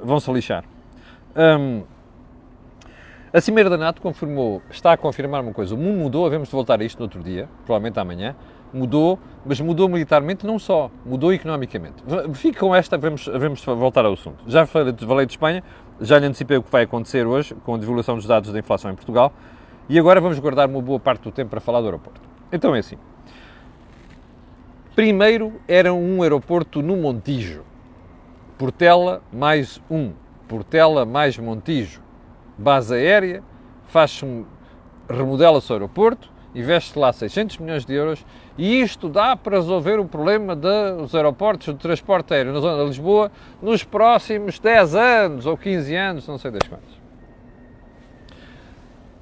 vão-se 0.01 0.31
lixar. 0.31 0.63
Hum, 1.35 1.83
a 3.33 3.39
Cimeira 3.39 3.69
da 3.69 3.77
NATO 3.77 4.01
confirmou, 4.01 4.61
está 4.69 4.91
a 4.91 4.97
confirmar 4.97 5.41
uma 5.41 5.53
coisa, 5.53 5.73
o 5.73 5.77
mundo 5.77 6.00
mudou, 6.00 6.25
havemos 6.25 6.50
de 6.50 6.51
voltar 6.53 6.81
a 6.81 6.83
isto 6.83 6.97
no 6.97 7.05
outro 7.05 7.23
dia, 7.23 7.47
provavelmente 7.65 7.97
amanhã, 7.97 8.35
mudou, 8.73 9.17
mas 9.45 9.61
mudou 9.61 9.88
militarmente 9.88 10.45
não 10.45 10.59
só, 10.59 10.91
mudou 11.05 11.31
economicamente. 11.31 12.03
Fique 12.33 12.59
com 12.59 12.75
esta, 12.75 12.97
vamos, 12.97 13.27
vamos 13.27 13.63
voltar 13.63 14.05
ao 14.05 14.13
assunto. 14.13 14.43
Já 14.47 14.65
falei, 14.65 14.93
falei 14.97 15.25
de 15.25 15.31
Espanha, 15.31 15.63
já 16.01 16.19
lhe 16.19 16.25
antecipei 16.25 16.57
o 16.57 16.63
que 16.63 16.69
vai 16.69 16.83
acontecer 16.83 17.25
hoje 17.25 17.55
com 17.63 17.75
a 17.75 17.77
divulgação 17.77 18.17
dos 18.17 18.25
dados 18.25 18.51
da 18.51 18.59
inflação 18.59 18.91
em 18.91 18.95
Portugal 18.95 19.31
e 19.88 19.97
agora 19.97 20.19
vamos 20.19 20.38
guardar 20.38 20.67
uma 20.67 20.81
boa 20.81 21.00
parte 21.00 21.23
do 21.23 21.31
tempo 21.31 21.51
para 21.51 21.61
falar 21.61 21.79
do 21.79 21.85
aeroporto. 21.85 22.21
Então 22.51 22.75
é 22.75 22.79
assim. 22.79 22.97
Primeiro 24.93 25.53
era 25.69 25.93
um 25.93 26.21
aeroporto 26.21 26.81
no 26.81 26.97
Montijo. 26.97 27.63
Portela 28.57 29.21
mais 29.31 29.81
um. 29.89 30.11
Portela 30.50 31.05
mais 31.05 31.38
Montijo 31.38 32.01
base 32.62 32.94
aérea, 32.94 33.44
um, 34.24 34.46
remodela-se 35.10 35.70
o 35.72 35.74
aeroporto 35.74 36.30
investe 36.53 36.98
lá 36.98 37.12
600 37.12 37.58
milhões 37.58 37.86
de 37.86 37.94
euros 37.94 38.25
e 38.58 38.82
isto 38.82 39.10
dá 39.10 39.36
para 39.36 39.58
resolver 39.58 40.00
o 40.00 40.06
problema 40.06 40.56
dos 40.56 41.15
aeroportos, 41.15 41.68
do 41.68 41.75
transporte 41.75 42.34
aéreo 42.34 42.53
na 42.53 42.60
zona 42.60 42.84
de 42.84 42.89
Lisboa 42.89 43.32
nos 43.62 43.84
próximos 43.84 44.60
10 44.60 44.96
anos 44.96 45.46
ou 45.46 45.58
15 45.58 45.96
anos, 45.96 46.27
não 46.27 46.38
sei 46.38 46.51
das 46.51 46.68
quantas. 46.68 47.01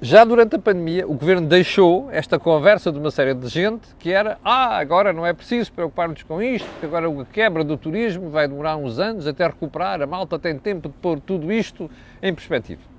Já 0.02 0.24
durante 0.24 0.56
a 0.56 0.58
pandemia, 0.58 1.06
o 1.06 1.12
governo 1.12 1.46
deixou 1.46 2.08
esta 2.10 2.38
conversa 2.38 2.90
de 2.90 2.98
uma 2.98 3.10
série 3.10 3.34
de 3.34 3.46
gente 3.48 3.94
que 3.98 4.10
era: 4.10 4.38
ah, 4.42 4.78
agora 4.78 5.12
não 5.12 5.26
é 5.26 5.34
preciso 5.34 5.70
preocupar-nos 5.70 6.22
com 6.22 6.40
isto, 6.40 6.66
porque 6.70 6.86
agora 6.86 7.06
a 7.06 7.24
quebra 7.26 7.62
do 7.62 7.76
turismo 7.76 8.30
vai 8.30 8.48
demorar 8.48 8.78
uns 8.78 8.98
anos 8.98 9.26
até 9.26 9.46
recuperar, 9.46 10.00
a 10.00 10.06
malta 10.06 10.38
tem 10.38 10.58
tempo 10.58 10.88
de 10.88 10.94
pôr 10.94 11.20
tudo 11.20 11.52
isto 11.52 11.90
em 12.22 12.34
perspectiva. 12.34 12.89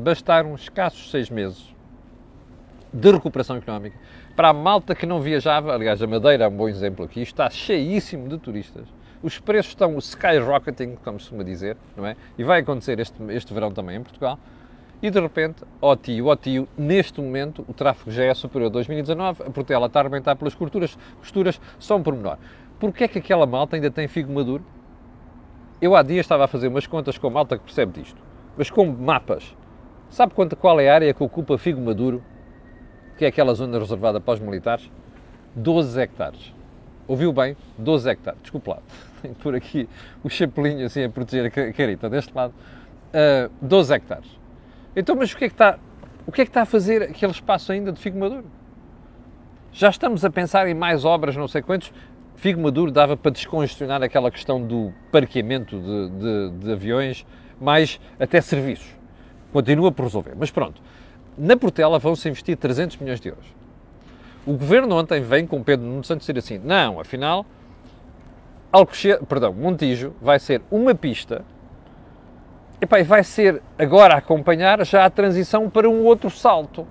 Bastaram 0.00 0.54
escassos 0.54 1.10
seis 1.10 1.28
meses 1.28 1.74
de 2.90 3.10
recuperação 3.10 3.56
económica 3.56 3.98
para 4.34 4.48
a 4.48 4.52
malta 4.54 4.94
que 4.94 5.04
não 5.04 5.20
viajava. 5.20 5.74
Aliás, 5.74 6.02
a 6.02 6.06
Madeira 6.06 6.44
é 6.44 6.48
um 6.48 6.56
bom 6.56 6.70
exemplo 6.70 7.04
aqui, 7.04 7.20
está 7.20 7.50
cheíssimo 7.50 8.26
de 8.26 8.38
turistas. 8.38 8.88
Os 9.22 9.38
preços 9.38 9.72
estão 9.72 9.98
skyrocketing, 9.98 10.96
como 11.04 11.20
se 11.20 11.26
costuma 11.26 11.44
dizer, 11.44 11.76
não 11.94 12.06
é? 12.06 12.16
E 12.38 12.42
vai 12.42 12.60
acontecer 12.60 12.98
este, 12.98 13.22
este 13.28 13.52
verão 13.52 13.72
também 13.72 13.96
em 13.96 14.02
Portugal 14.02 14.38
e 15.02 15.10
de 15.10 15.20
repente, 15.20 15.64
ó 15.82 15.94
tio, 15.94 16.28
ó 16.28 16.34
tio, 16.34 16.66
neste 16.78 17.20
momento 17.20 17.62
o 17.68 17.74
tráfego 17.74 18.10
já 18.10 18.24
é 18.24 18.32
superior 18.32 18.68
a 18.68 18.72
2019, 18.72 19.42
a 19.42 19.50
Portela 19.50 19.84
está 19.84 20.00
a 20.00 20.02
arrebentar 20.02 20.34
pelas 20.34 20.54
costuras, 20.54 20.96
costuras 21.18 21.60
só 21.78 21.96
um 21.96 22.02
pormenor. 22.02 22.38
Porquê 22.78 23.04
é 23.04 23.08
que 23.08 23.18
aquela 23.18 23.44
malta 23.44 23.76
ainda 23.76 23.90
tem 23.90 24.08
figo 24.08 24.32
maduro? 24.32 24.64
Eu 25.78 25.94
há 25.94 26.02
dias 26.02 26.24
estava 26.24 26.44
a 26.44 26.48
fazer 26.48 26.68
umas 26.68 26.86
contas 26.86 27.18
com 27.18 27.28
malta 27.28 27.58
que 27.58 27.64
percebe 27.64 28.00
disto, 28.00 28.16
mas 28.56 28.70
com 28.70 28.86
mapas. 28.86 29.54
Sabe 30.10 30.34
quanto, 30.34 30.56
qual 30.56 30.80
é 30.80 30.90
a 30.90 30.94
área 30.94 31.14
que 31.14 31.22
ocupa 31.22 31.56
figo 31.56 31.80
maduro, 31.80 32.22
que 33.16 33.24
é 33.24 33.28
aquela 33.28 33.54
zona 33.54 33.78
reservada 33.78 34.20
para 34.20 34.34
os 34.34 34.40
militares? 34.40 34.90
12 35.54 36.00
hectares. 36.00 36.52
Ouviu 37.06 37.32
bem? 37.32 37.56
12 37.78 38.10
hectares. 38.10 38.40
Desculpe 38.42 38.70
lá, 38.70 38.78
tenho 39.22 39.34
por 39.36 39.54
aqui 39.54 39.88
o 40.24 40.28
chapelinho 40.28 40.84
assim 40.84 41.04
a 41.04 41.08
proteger 41.08 41.46
a 41.46 41.72
carita 41.72 42.10
deste 42.10 42.34
lado. 42.34 42.50
Uh, 42.50 43.46
ah, 43.46 43.50
12 43.62 43.94
hectares. 43.94 44.38
Então, 44.96 45.14
mas 45.14 45.32
o 45.32 45.36
que 45.36 45.44
é 45.44 45.48
que 45.48 45.54
está, 45.54 45.78
o 46.26 46.32
que 46.32 46.42
é 46.42 46.44
que 46.44 46.50
está 46.50 46.62
a 46.62 46.66
fazer 46.66 47.04
aquele 47.04 47.32
espaço 47.32 47.70
ainda 47.70 47.92
de 47.92 48.00
Figo 48.00 48.18
Maduro? 48.18 48.46
Já 49.72 49.90
estamos 49.90 50.24
a 50.24 50.30
pensar 50.30 50.66
em 50.66 50.74
mais 50.74 51.04
obras, 51.04 51.36
não 51.36 51.46
sei 51.46 51.62
quantos. 51.62 51.92
Figo 52.34 52.60
Maduro 52.60 52.90
dava 52.90 53.16
para 53.16 53.30
descongestionar 53.30 54.02
aquela 54.02 54.28
questão 54.28 54.60
do 54.60 54.92
parqueamento 55.12 55.78
de, 55.78 56.08
de, 56.10 56.64
de 56.64 56.72
aviões, 56.72 57.24
mais 57.60 58.00
até 58.18 58.40
serviços. 58.40 58.99
Continua 59.52 59.90
por 59.90 60.04
resolver. 60.04 60.34
Mas 60.38 60.50
pronto, 60.50 60.80
na 61.36 61.56
Portela 61.56 61.98
vão-se 61.98 62.28
investir 62.28 62.56
300 62.56 62.96
milhões 62.98 63.20
de 63.20 63.28
euros. 63.28 63.46
O 64.46 64.52
governo 64.52 64.96
ontem 64.96 65.20
vem 65.20 65.46
com 65.46 65.62
Pedro 65.62 65.86
Nuno 65.86 66.04
Santos 66.04 66.26
dizer 66.26 66.38
assim: 66.38 66.58
não, 66.58 67.00
afinal, 67.00 67.44
Alcochete, 68.72 69.24
perdão, 69.26 69.52
Montijo 69.52 70.12
vai 70.20 70.38
ser 70.38 70.62
uma 70.70 70.94
pista 70.94 71.44
Epá, 72.80 72.98
e 72.98 73.02
vai 73.02 73.22
ser 73.22 73.62
agora 73.78 74.14
acompanhar 74.14 74.82
já 74.86 75.04
a 75.04 75.10
transição 75.10 75.68
para 75.68 75.88
um 75.88 76.02
outro 76.02 76.30
salto. 76.30 76.86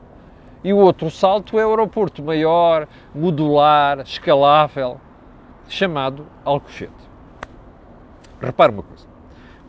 E 0.63 0.71
o 0.71 0.77
outro 0.77 1.09
salto 1.09 1.57
é 1.57 1.65
o 1.65 1.69
aeroporto 1.69 2.21
maior, 2.21 2.87
modular, 3.15 4.01
escalável, 4.01 5.01
chamado 5.67 6.27
Alcochete. 6.45 6.93
Repare 8.39 8.71
uma 8.71 8.83
coisa. 8.83 9.08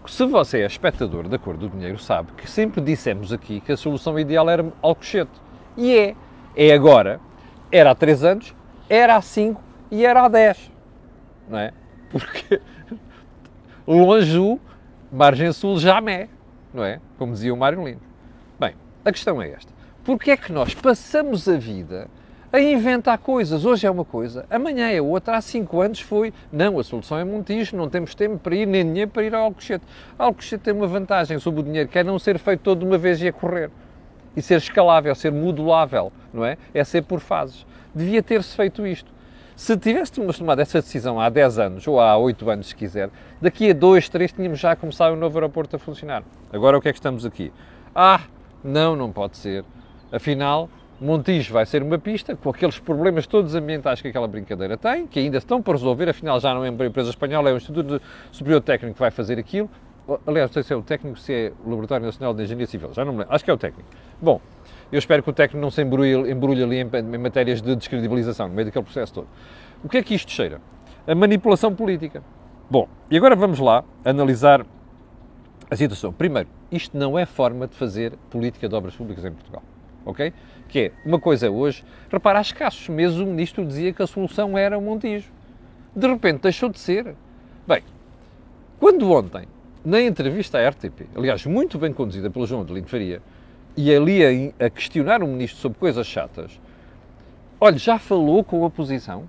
Se 0.06 0.26
você 0.26 0.62
é 0.62 0.66
espectador 0.66 1.28
da 1.28 1.38
cor 1.38 1.56
do 1.56 1.68
dinheiro, 1.68 1.98
sabe 1.98 2.32
que 2.32 2.50
sempre 2.50 2.80
dissemos 2.80 3.32
aqui 3.32 3.60
que 3.60 3.72
a 3.72 3.76
solução 3.76 4.18
ideal 4.18 4.48
era 4.48 4.72
Alcochete. 4.82 5.30
E 5.76 5.96
é. 5.96 6.16
É 6.56 6.72
agora. 6.72 7.20
Era 7.70 7.90
há 7.90 7.94
3 7.94 8.24
anos, 8.24 8.54
era 8.88 9.16
há 9.16 9.20
5 9.20 9.62
e 9.90 10.04
era 10.04 10.24
há 10.24 10.28
10. 10.28 10.72
Não 11.48 11.58
é? 11.58 11.72
Porque 12.10 12.60
longe 13.86 14.58
margem 15.12 15.52
sul 15.52 15.78
jamais, 15.78 16.28
não 16.72 16.84
é? 16.84 17.00
Como 17.18 17.32
dizia 17.32 17.52
o 17.52 17.56
Mário 17.56 17.84
Lino. 17.84 18.00
Bem, 18.58 18.74
a 19.04 19.12
questão 19.12 19.40
é 19.40 19.50
esta. 19.50 19.72
Porquê 20.04 20.32
é 20.32 20.36
que 20.36 20.52
nós 20.52 20.74
passamos 20.74 21.48
a 21.48 21.56
vida 21.56 22.08
a 22.52 22.60
inventar 22.60 23.18
coisas? 23.18 23.64
Hoje 23.64 23.86
é 23.86 23.90
uma 23.90 24.04
coisa, 24.04 24.44
amanhã 24.50 24.90
é 24.90 25.00
outra, 25.00 25.36
há 25.36 25.40
cinco 25.40 25.80
anos 25.80 26.00
foi, 26.00 26.32
não, 26.52 26.78
a 26.78 26.84
solução 26.84 27.18
é 27.18 27.24
Montijo, 27.24 27.76
não 27.76 27.88
temos 27.88 28.14
tempo 28.14 28.38
para 28.38 28.54
ir, 28.54 28.66
nem 28.66 28.84
dinheiro 28.84 29.10
para 29.10 29.22
ir 29.22 29.34
ao 29.34 29.44
Alcochete. 29.44 29.84
Alcochete 30.18 30.64
tem 30.64 30.74
uma 30.74 30.86
vantagem 30.86 31.38
sobre 31.38 31.60
o 31.60 31.62
dinheiro, 31.62 31.88
que 31.88 31.98
é 31.98 32.04
não 32.04 32.18
ser 32.18 32.38
feito 32.38 32.60
todo 32.60 32.80
de 32.80 32.86
uma 32.86 32.98
vez 32.98 33.22
e 33.22 33.28
a 33.28 33.32
correr. 33.32 33.70
E 34.36 34.42
ser 34.42 34.58
escalável, 34.58 35.14
ser 35.14 35.32
modulável, 35.32 36.12
não 36.32 36.44
é? 36.44 36.56
É 36.72 36.82
ser 36.84 37.02
por 37.02 37.20
fases. 37.20 37.66
Devia 37.94 38.22
ter-se 38.22 38.54
feito 38.54 38.86
isto. 38.86 39.12
Se 39.56 39.76
tivéssemos 39.76 40.38
tomado 40.38 40.60
essa 40.60 40.80
decisão 40.80 41.20
há 41.20 41.28
10 41.28 41.58
anos, 41.58 41.86
ou 41.86 42.00
há 42.00 42.16
8 42.16 42.48
anos, 42.48 42.68
se 42.68 42.74
quiser, 42.74 43.10
daqui 43.42 43.70
a 43.70 43.74
2, 43.74 44.08
3 44.08 44.32
tínhamos 44.32 44.58
já 44.58 44.74
começado 44.74 45.12
o 45.12 45.16
novo 45.16 45.36
aeroporto 45.36 45.76
a 45.76 45.78
funcionar. 45.78 46.22
Agora 46.52 46.78
o 46.78 46.80
que 46.80 46.88
é 46.88 46.92
que 46.92 46.98
estamos 46.98 47.26
aqui? 47.26 47.52
Ah, 47.94 48.20
não, 48.64 48.96
não 48.96 49.12
pode 49.12 49.36
ser. 49.36 49.64
Afinal, 50.10 50.70
Montijo 51.00 51.54
vai 51.54 51.64
ser 51.64 51.82
uma 51.82 51.98
pista 51.98 52.36
com 52.36 52.50
aqueles 52.50 52.78
problemas 52.78 53.26
todos 53.26 53.54
ambientais 53.54 54.02
que 54.02 54.08
aquela 54.08 54.28
brincadeira 54.28 54.76
tem, 54.76 55.06
que 55.06 55.18
ainda 55.18 55.38
estão 55.38 55.62
por 55.62 55.74
resolver, 55.74 56.10
afinal 56.10 56.38
já 56.38 56.52
não 56.52 56.62
é 56.62 56.68
uma 56.68 56.84
empresa 56.84 57.08
espanhola, 57.08 57.48
é 57.48 57.54
o 57.54 57.56
Instituto 57.56 58.02
Superior 58.30 58.60
Técnico 58.60 58.94
que 58.94 59.00
vai 59.00 59.10
fazer 59.10 59.38
aquilo. 59.38 59.70
Aliás, 60.26 60.50
não 60.50 60.54
sei 60.54 60.62
se 60.62 60.72
é 60.74 60.76
o 60.76 60.82
técnico, 60.82 61.18
se 61.18 61.32
é 61.32 61.52
o 61.64 61.70
Laboratório 61.70 62.04
Nacional 62.04 62.34
de 62.34 62.42
Engenharia 62.42 62.66
Civil, 62.66 62.92
já 62.92 63.02
não 63.02 63.12
me 63.12 63.20
lembro, 63.20 63.34
acho 63.34 63.42
que 63.42 63.50
é 63.50 63.54
o 63.54 63.56
técnico. 63.56 63.88
Bom, 64.20 64.42
eu 64.92 64.98
espero 64.98 65.22
que 65.22 65.30
o 65.30 65.32
técnico 65.32 65.62
não 65.62 65.70
se 65.70 65.80
embrulhe, 65.80 66.30
embrulhe 66.30 66.62
ali 66.62 66.76
em, 66.80 67.14
em, 67.14 67.18
matérias 67.18 67.62
de 67.62 67.74
descredibilização, 67.76 68.48
no 68.48 68.54
meio 68.54 68.66
daquele 68.66 68.84
processo 68.84 69.14
todo. 69.14 69.28
O 69.82 69.88
que 69.88 69.96
é 69.96 70.02
que 70.02 70.14
isto 70.14 70.30
cheira? 70.30 70.60
A 71.06 71.14
manipulação 71.14 71.74
política. 71.74 72.22
Bom, 72.68 72.88
e 73.10 73.16
agora 73.16 73.34
vamos 73.34 73.58
lá 73.58 73.84
analisar 74.04 74.66
a 75.70 75.76
situação. 75.76 76.12
Primeiro, 76.12 76.48
isto 76.70 76.98
não 76.98 77.18
é 77.18 77.24
forma 77.24 77.66
de 77.66 77.74
fazer 77.74 78.12
política 78.28 78.68
de 78.68 78.74
obras 78.74 78.94
públicas 78.94 79.24
em 79.24 79.32
Portugal. 79.32 79.62
Ok? 80.04 80.32
Que 80.68 80.78
é, 80.78 80.92
uma 81.04 81.18
coisa 81.18 81.46
é 81.46 81.50
hoje, 81.50 81.84
repara, 82.10 82.38
há 82.38 82.42
escassos 82.42 82.88
meses 82.88 83.18
o 83.18 83.26
ministro 83.26 83.64
dizia 83.64 83.92
que 83.92 84.02
a 84.02 84.06
solução 84.06 84.56
era 84.56 84.78
o 84.78 84.82
Montijo. 84.82 85.28
De 85.94 86.06
repente 86.06 86.42
deixou 86.42 86.68
de 86.68 86.78
ser. 86.78 87.14
Bem, 87.66 87.82
quando 88.78 89.10
ontem, 89.10 89.46
na 89.84 90.00
entrevista 90.00 90.58
à 90.58 90.68
RTP, 90.68 91.06
aliás, 91.14 91.44
muito 91.46 91.78
bem 91.78 91.92
conduzida 91.92 92.30
pelo 92.30 92.46
João 92.46 92.64
de 92.64 92.72
Lino 92.72 92.88
Faria, 92.88 93.20
e 93.76 93.94
ali 93.94 94.52
a, 94.58 94.66
a 94.66 94.70
questionar 94.70 95.22
o 95.22 95.26
ministro 95.26 95.60
sobre 95.60 95.78
coisas 95.78 96.06
chatas, 96.06 96.60
olha, 97.60 97.78
já 97.78 97.98
falou 97.98 98.42
com 98.44 98.62
a 98.62 98.66
oposição? 98.66 99.28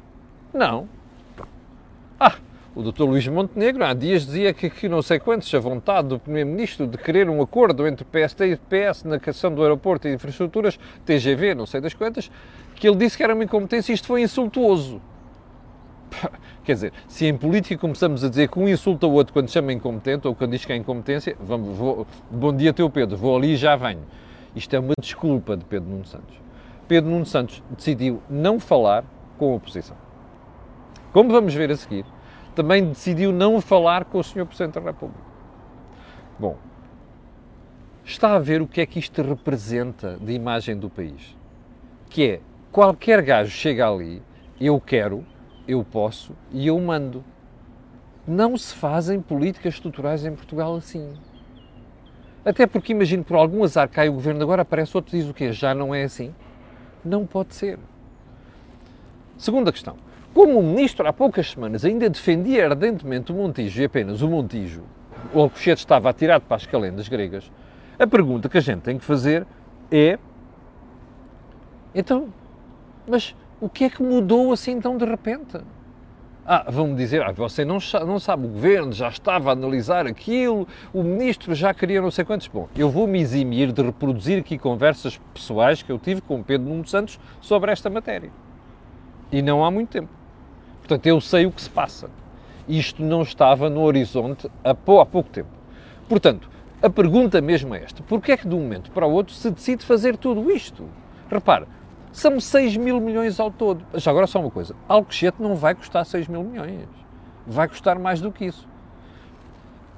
Não. 0.54 0.88
Ah, 2.20 2.36
o 2.74 2.82
Dr. 2.82 3.04
Luís 3.04 3.28
Montenegro 3.28 3.84
há 3.84 3.94
dias 3.94 4.26
dizia 4.26 4.54
que, 4.54 4.70
que 4.70 4.88
não 4.88 5.02
sei 5.02 5.20
quantos, 5.20 5.54
a 5.54 5.60
vontade 5.60 6.08
do 6.08 6.20
Primeiro-Ministro 6.20 6.88
de 6.88 6.98
querer 6.98 7.30
um 7.30 7.42
acordo 7.42 7.86
entre 7.86 8.06
PST 8.06 8.46
e 8.46 8.56
PS 8.56 9.04
na 9.04 9.20
questão 9.20 9.54
do 9.54 9.62
aeroporto 9.62 10.08
e 10.08 10.14
infraestruturas, 10.14 10.80
TGV, 11.06 11.54
não 11.54 11.66
sei 11.66 11.82
das 11.82 11.94
quantas, 11.94 12.32
que 12.76 12.88
ele 12.88 12.96
disse 12.96 13.18
que 13.18 13.24
era 13.24 13.34
uma 13.34 13.44
incompetência 13.44 13.92
e 13.92 13.96
isto 13.96 14.08
foi 14.08 14.22
insultuoso. 14.22 15.02
Quer 16.64 16.74
dizer, 16.74 16.94
se 17.08 17.26
em 17.26 17.36
política 17.36 17.78
começamos 17.78 18.24
a 18.24 18.30
dizer 18.30 18.48
que 18.48 18.58
um 18.58 18.68
insulta 18.68 19.06
o 19.06 19.12
outro 19.12 19.34
quando 19.34 19.50
chama 19.50 19.74
incompetente 19.74 20.28
ou 20.28 20.34
quando 20.34 20.52
diz 20.52 20.64
que 20.64 20.72
é 20.72 20.76
incompetência, 20.76 21.36
vamos, 21.42 21.76
vou, 21.76 22.08
bom 22.30 22.56
dia 22.56 22.72
teu 22.74 22.90
Pedro, 22.90 23.18
vou 23.18 23.36
ali 23.36 23.54
e 23.54 23.56
já 23.58 23.76
venho. 23.76 24.02
Isto 24.56 24.76
é 24.76 24.80
uma 24.80 24.94
desculpa 25.00 25.58
de 25.58 25.66
Pedro 25.66 25.90
Nuno 25.90 26.06
Santos. 26.06 26.36
Pedro 26.88 27.10
Nuno 27.10 27.26
Santos 27.26 27.62
decidiu 27.70 28.22
não 28.30 28.60
falar 28.60 29.04
com 29.38 29.54
a 29.54 29.56
oposição. 29.56 29.96
Como 31.14 31.32
vamos 31.32 31.54
ver 31.54 31.72
a 31.72 31.76
seguir, 31.76 32.06
também 32.56 32.86
decidiu 32.86 33.32
não 33.32 33.62
falar 33.62 34.06
com 34.06 34.20
o 34.20 34.24
Sr. 34.24 34.46
Presidente 34.46 34.76
da 34.76 34.82
República. 34.82 35.24
Bom, 36.38 36.58
está 38.04 38.36
a 38.36 38.40
ver 38.40 38.62
o 38.62 38.68
que 38.68 38.82
é 38.82 38.86
que 38.86 39.00
isto 39.00 39.22
representa 39.22 40.18
de 40.20 40.34
imagem 40.34 40.78
do 40.78 40.90
país. 40.90 41.36
Que 42.10 42.32
é, 42.32 42.42
qualquer 42.72 43.22
gajo 43.22 43.52
chega 43.52 43.90
ali, 43.90 44.22
eu 44.60 44.80
quero, 44.80 45.26
eu 45.68 45.84
posso 45.84 46.36
e 46.52 46.68
eu 46.68 46.80
mando. 46.80 47.24
Não 48.28 48.58
se 48.58 48.76
fazem 48.76 49.22
políticas 49.22 49.76
estruturais 49.76 50.26
em 50.26 50.36
Portugal 50.36 50.76
assim. 50.76 51.14
Até 52.44 52.66
porque 52.66 52.92
imagino 52.92 53.24
por 53.24 53.36
algum 53.36 53.64
azar 53.64 53.88
cai 53.88 54.10
o 54.10 54.14
governo 54.14 54.42
agora, 54.42 54.64
aparece 54.64 54.98
outro 54.98 55.16
e 55.16 55.20
diz 55.20 55.30
o 55.30 55.34
quê? 55.34 55.52
Já 55.52 55.74
não 55.74 55.94
é 55.94 56.04
assim? 56.04 56.34
Não 57.04 57.26
pode 57.26 57.54
ser. 57.56 57.80
Segunda 59.38 59.72
questão. 59.72 59.96
Como 60.34 60.60
o 60.60 60.64
ministro 60.64 61.08
há 61.08 61.14
poucas 61.14 61.52
semanas 61.52 61.84
ainda 61.84 62.10
defendia 62.10 62.66
ardentemente 62.66 63.32
o 63.32 63.36
Montijo 63.36 63.82
e 63.82 63.86
apenas 63.86 64.22
o 64.22 64.30
Montijo, 64.30 64.84
o 65.34 65.42
Alcochete 65.42 65.82
estava 65.82 66.10
atirado 66.10 66.44
para 66.44 66.58
as 66.58 66.66
calendas 66.66 67.08
gregas, 67.10 67.52
a 68.00 68.08
pergunta 68.08 68.48
que 68.48 68.58
a 68.58 68.62
gente 68.62 68.82
tem 68.82 68.98
que 68.98 69.06
fazer 69.06 69.46
é 69.92 70.18
então, 71.94 72.34
mas 73.08 73.36
o 73.60 73.68
que 73.68 73.84
é 73.84 73.90
que 73.90 74.02
mudou 74.02 74.54
assim 74.54 74.80
tão 74.80 74.98
de 74.98 75.06
repente? 75.06 75.60
Ah, 76.46 76.66
vão-me 76.68 76.96
dizer, 76.96 77.22
ah, 77.22 77.32
você 77.32 77.64
não, 77.64 77.78
não 78.08 78.20
sabe, 78.20 78.48
o 78.48 78.50
governo 78.50 78.92
já 78.92 79.10
estava 79.10 79.50
a 79.50 79.54
analisar 79.54 80.08
aquilo, 80.08 80.68
o 80.92 81.04
ministro 81.04 81.54
já 81.54 81.74
queria 81.74 82.02
não 82.02 82.10
sei 82.10 82.26
quantos. 82.26 82.48
Bom, 82.48 82.68
eu 82.76 82.90
vou 82.90 83.06
me 83.06 83.20
eximir 83.20 83.72
de 83.72 83.82
reproduzir 83.82 84.40
aqui 84.40 84.58
conversas 84.58 85.20
pessoais 85.34 85.84
que 85.84 85.92
eu 85.92 86.00
tive 86.00 86.22
com 86.22 86.42
Pedro 86.42 86.68
Nuno 86.68 86.88
Santos 86.88 87.20
sobre 87.40 87.72
esta 87.72 87.90
matéria. 87.90 88.32
E 89.32 89.42
não 89.42 89.64
há 89.64 89.70
muito 89.70 89.90
tempo. 89.90 90.21
Portanto, 90.92 91.08
eu 91.08 91.22
sei 91.22 91.46
o 91.46 91.52
que 91.52 91.62
se 91.62 91.70
passa. 91.70 92.10
Isto 92.68 93.02
não 93.02 93.22
estava 93.22 93.70
no 93.70 93.82
horizonte 93.82 94.52
há, 94.62 94.76
pouco 94.76 95.30
tempo. 95.30 95.48
Portanto, 96.10 96.50
a 96.82 96.90
pergunta 96.90 97.40
mesmo 97.40 97.74
é 97.74 97.82
esta: 97.82 98.04
porquê 98.04 98.34
é 98.34 98.38
que 98.38 98.46
de 98.46 98.54
um 98.54 98.60
momento 98.60 98.92
para 98.92 99.08
o 99.08 99.12
outro 99.14 99.34
se 99.34 99.50
decide 99.50 99.86
fazer 99.86 100.18
tudo 100.18 100.52
isto? 100.52 100.90
Repare, 101.30 101.66
são 102.12 102.38
6 102.38 102.76
mil 102.76 103.00
milhões 103.00 103.40
ao 103.40 103.50
todo. 103.50 103.86
Já 103.94 104.12
agora 104.12 104.28
só 104.28 104.42
uma 104.42 104.52
coisa: 104.52 104.76
Alcochete 104.86 105.42
não 105.42 105.56
vai 105.56 105.76
custar 105.76 106.06
6 106.06 106.28
mil 106.28 106.44
milhões. 106.44 106.90
Vai 107.48 107.70
custar 107.70 107.98
mais 107.98 108.20
do 108.20 108.30
que 108.30 108.44
isso. 108.44 108.68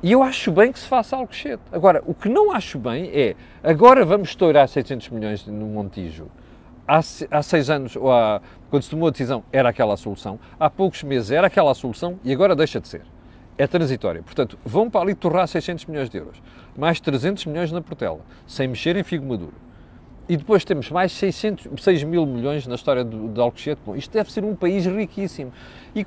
E 0.03 0.11
eu 0.11 0.21
acho 0.21 0.51
bem 0.51 0.71
que 0.71 0.77
se 0.77 0.87
faça 0.87 1.15
Alcochete. 1.15 1.63
Agora, 1.71 2.03
o 2.05 2.13
que 2.13 2.29
não 2.29 2.51
acho 2.51 2.77
bem 2.77 3.09
é, 3.11 3.35
agora 3.63 4.05
vamos 4.05 4.29
estourar 4.29 4.67
600 4.67 5.09
milhões 5.09 5.47
no 5.47 5.65
Montijo. 5.65 6.27
Há, 6.87 6.99
há 7.31 7.43
seis 7.43 7.69
anos, 7.69 7.95
ou 7.95 8.11
há, 8.11 8.41
quando 8.69 8.83
se 8.83 8.89
tomou 8.89 9.07
a 9.07 9.11
decisão, 9.11 9.43
era 9.51 9.69
aquela 9.69 9.93
a 9.93 9.97
solução. 9.97 10.39
Há 10.59 10.69
poucos 10.69 11.03
meses 11.03 11.31
era 11.31 11.47
aquela 11.47 11.71
a 11.71 11.75
solução 11.75 12.19
e 12.23 12.31
agora 12.33 12.55
deixa 12.55 12.79
de 12.79 12.87
ser. 12.87 13.01
É 13.57 13.67
transitória. 13.67 14.21
Portanto, 14.23 14.57
vão 14.65 14.89
para 14.89 15.01
ali 15.01 15.15
torrar 15.15 15.47
600 15.47 15.85
milhões 15.85 16.09
de 16.09 16.17
euros. 16.17 16.41
Mais 16.75 16.99
300 16.99 17.45
milhões 17.45 17.71
na 17.71 17.81
Portela, 17.81 18.21
sem 18.47 18.67
mexer 18.67 18.95
em 18.95 19.03
figo 19.03 19.25
maduro 19.25 19.53
e 20.27 20.37
depois 20.37 20.63
temos 20.63 20.89
mais 20.89 21.11
600, 21.11 21.83
6 21.83 22.03
mil 22.03 22.25
milhões 22.25 22.65
na 22.65 22.75
história 22.75 23.03
de, 23.03 23.27
de 23.29 23.39
Alcochete. 23.39 23.81
Bom, 23.85 23.95
isto 23.95 24.11
deve 24.11 24.31
ser 24.31 24.43
um 24.43 24.55
país 24.55 24.85
riquíssimo. 24.85 25.51
E 25.95 26.05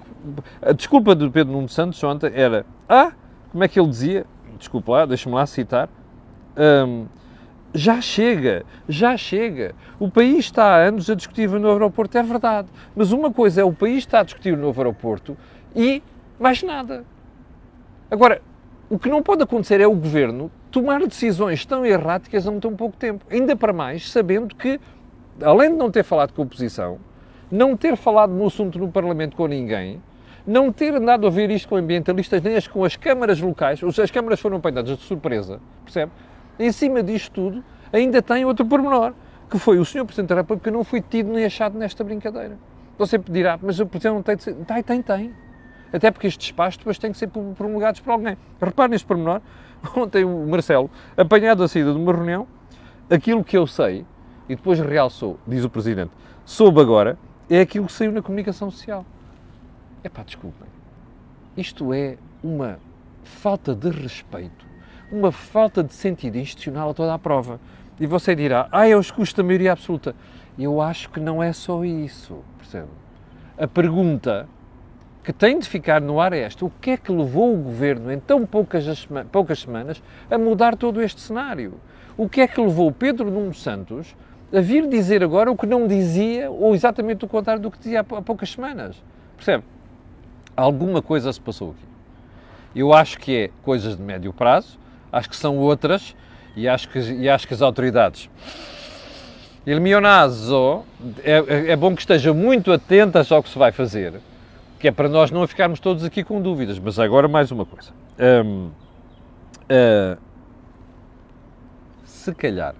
a 0.62 0.72
desculpa 0.72 1.14
do 1.14 1.30
Pedro 1.30 1.52
Nuno 1.52 1.68
Santos 1.68 2.02
ontem 2.02 2.30
era, 2.34 2.64
ah, 2.88 3.12
como 3.52 3.62
é 3.62 3.68
que 3.68 3.78
ele 3.78 3.88
dizia? 3.88 4.26
Desculpa 4.58 4.92
lá, 4.92 5.06
deixa-me 5.06 5.34
lá 5.34 5.44
citar. 5.46 5.88
Um, 6.56 7.06
já 7.76 8.00
chega, 8.00 8.64
já 8.88 9.16
chega. 9.16 9.74
O 9.98 10.10
país 10.10 10.46
está 10.46 10.64
há 10.64 10.76
anos 10.88 11.10
a 11.10 11.14
discutir 11.14 11.48
o 11.48 11.58
novo 11.58 11.74
aeroporto, 11.74 12.16
é 12.16 12.22
verdade. 12.22 12.68
Mas 12.94 13.12
uma 13.12 13.30
coisa 13.30 13.60
é 13.60 13.64
o 13.64 13.72
país 13.72 13.98
está 13.98 14.20
a 14.20 14.22
discutir 14.22 14.54
o 14.54 14.56
novo 14.56 14.80
aeroporto 14.80 15.36
e 15.74 16.02
mais 16.40 16.62
nada. 16.62 17.04
Agora, 18.10 18.40
o 18.88 18.98
que 18.98 19.10
não 19.10 19.22
pode 19.22 19.42
acontecer 19.42 19.80
é 19.80 19.86
o 19.86 19.94
governo 19.94 20.50
tomar 20.70 21.00
decisões 21.00 21.66
tão 21.66 21.84
erráticas 21.84 22.46
há 22.48 22.52
tão 22.52 22.74
pouco 22.74 22.96
tempo. 22.96 23.24
Ainda 23.30 23.54
para 23.54 23.72
mais, 23.72 24.10
sabendo 24.10 24.54
que, 24.54 24.80
além 25.42 25.70
de 25.70 25.76
não 25.76 25.90
ter 25.90 26.02
falado 26.02 26.32
com 26.32 26.42
a 26.42 26.44
oposição, 26.44 26.98
não 27.50 27.76
ter 27.76 27.96
falado 27.96 28.32
no 28.32 28.46
assunto 28.46 28.78
no 28.78 28.90
Parlamento 28.90 29.36
com 29.36 29.46
ninguém, 29.46 30.00
não 30.46 30.72
ter 30.72 30.94
andado 30.94 31.26
a 31.26 31.30
ver 31.30 31.50
isto 31.50 31.68
com 31.68 31.76
ambientalistas, 31.76 32.40
nem 32.40 32.56
as, 32.56 32.66
com 32.66 32.84
as 32.84 32.96
câmaras 32.96 33.40
locais, 33.40 33.80
as 33.82 34.10
câmaras 34.10 34.40
foram 34.40 34.56
apanhadas 34.58 34.96
de 34.96 35.04
surpresa, 35.04 35.60
percebe? 35.84 36.12
Em 36.58 36.72
cima 36.72 37.02
disto 37.02 37.32
tudo, 37.32 37.64
ainda 37.92 38.22
tem 38.22 38.44
outro 38.44 38.64
pormenor, 38.64 39.12
que 39.50 39.58
foi 39.58 39.78
o 39.78 39.84
Sr. 39.84 40.04
Presidente 40.04 40.30
da 40.30 40.36
República 40.36 40.70
não 40.70 40.82
foi 40.82 41.00
tido 41.00 41.32
nem 41.32 41.44
achado 41.44 41.78
nesta 41.78 42.02
brincadeira. 42.02 42.58
Você 42.98 43.18
dirá, 43.18 43.58
mas 43.60 43.78
o 43.78 43.86
Presidente 43.86 44.14
não 44.14 44.22
tem 44.22 44.36
de 44.36 44.42
ser... 44.42 44.54
Tem, 44.54 44.82
tem, 44.82 45.02
tem. 45.02 45.34
Até 45.92 46.10
porque 46.10 46.26
estes 46.26 46.46
espaços 46.46 46.78
depois 46.78 46.98
têm 46.98 47.12
que 47.12 47.18
ser 47.18 47.28
promulgados 47.28 48.00
por 48.00 48.10
alguém. 48.10 48.36
Repare 48.60 48.90
neste 48.90 49.06
pormenor, 49.06 49.40
Ontem 49.96 50.24
o 50.24 50.46
Marcelo, 50.46 50.90
apanhado 51.16 51.62
a 51.62 51.68
saída 51.68 51.92
de 51.92 51.98
uma 51.98 52.12
reunião, 52.12 52.46
aquilo 53.10 53.44
que 53.44 53.56
eu 53.56 53.66
sei, 53.66 54.04
e 54.48 54.56
depois 54.56 54.78
realçou, 54.80 55.38
diz 55.46 55.64
o 55.64 55.70
Presidente, 55.70 56.12
soube 56.44 56.80
agora, 56.80 57.18
é 57.48 57.60
aquilo 57.60 57.86
que 57.86 57.92
saiu 57.92 58.12
na 58.12 58.22
comunicação 58.22 58.70
social. 58.70 59.04
É 60.02 60.08
pá, 60.08 60.22
desculpem. 60.22 60.68
Isto 61.56 61.92
é 61.92 62.16
uma 62.42 62.78
falta 63.22 63.74
de 63.74 63.90
respeito, 63.90 64.65
uma 65.10 65.30
falta 65.30 65.82
de 65.82 65.92
sentido 65.92 66.36
institucional 66.36 66.90
a 66.90 66.94
toda 66.94 67.14
a 67.14 67.18
prova. 67.18 67.60
E 67.98 68.06
você 68.06 68.34
dirá, 68.34 68.68
ah, 68.70 68.88
é 68.88 68.96
os 68.96 69.10
custos 69.10 69.34
da 69.34 69.42
maioria 69.42 69.72
absoluta. 69.72 70.14
Eu 70.58 70.80
acho 70.80 71.10
que 71.10 71.20
não 71.20 71.42
é 71.42 71.52
só 71.52 71.84
isso, 71.84 72.38
percebe? 72.58 72.88
A 73.58 73.66
pergunta 73.66 74.48
que 75.24 75.32
tem 75.32 75.58
de 75.58 75.68
ficar 75.68 76.00
no 76.00 76.20
ar 76.20 76.32
é 76.32 76.40
esta. 76.40 76.64
O 76.64 76.70
que 76.70 76.90
é 76.90 76.96
que 76.96 77.10
levou 77.10 77.54
o 77.54 77.56
governo, 77.56 78.12
em 78.12 78.20
tão 78.20 78.46
poucas, 78.46 79.08
poucas 79.32 79.60
semanas, 79.60 80.02
a 80.30 80.38
mudar 80.38 80.76
todo 80.76 81.02
este 81.02 81.20
cenário? 81.20 81.74
O 82.16 82.28
que 82.28 82.40
é 82.40 82.46
que 82.46 82.60
levou 82.60 82.92
Pedro 82.92 83.30
Nuno 83.30 83.52
Santos 83.52 84.14
a 84.52 84.60
vir 84.60 84.88
dizer 84.88 85.24
agora 85.24 85.50
o 85.50 85.56
que 85.56 85.66
não 85.66 85.88
dizia, 85.88 86.50
ou 86.50 86.74
exatamente 86.74 87.24
o 87.24 87.28
contrário 87.28 87.60
do 87.60 87.70
que 87.70 87.78
dizia 87.78 88.00
há 88.00 88.04
poucas 88.04 88.50
semanas? 88.50 89.02
Percebe? 89.36 89.64
Alguma 90.56 91.02
coisa 91.02 91.32
se 91.32 91.40
passou 91.40 91.70
aqui. 91.70 91.84
Eu 92.74 92.92
acho 92.92 93.18
que 93.18 93.36
é 93.36 93.50
coisas 93.62 93.96
de 93.96 94.02
médio 94.02 94.32
prazo, 94.32 94.78
acho 95.12 95.28
que 95.28 95.36
são 95.36 95.58
outras, 95.58 96.14
e 96.56 96.68
acho 96.68 96.88
que, 96.88 96.98
e 96.98 97.28
acho 97.28 97.46
que 97.46 97.54
as 97.54 97.62
autoridades. 97.62 98.30
Il 99.66 99.80
mio 99.80 100.00
naso 100.00 100.84
é, 101.24 101.72
é 101.72 101.76
bom 101.76 101.94
que 101.94 102.00
estejam 102.00 102.34
muito 102.34 102.72
atentas 102.72 103.32
ao 103.32 103.42
que 103.42 103.48
se 103.48 103.58
vai 103.58 103.72
fazer 103.72 104.20
que 104.78 104.88
é 104.88 104.92
para 104.92 105.08
nós 105.08 105.30
não 105.30 105.46
ficarmos 105.46 105.80
todos 105.80 106.04
aqui 106.04 106.22
com 106.22 106.40
dúvidas. 106.40 106.78
Mas 106.78 106.98
agora 106.98 107.28
mais 107.28 107.50
uma 107.50 107.64
coisa. 107.64 107.90
Uh, 108.18 108.70
se 112.04 112.34
calhar, 112.34 112.74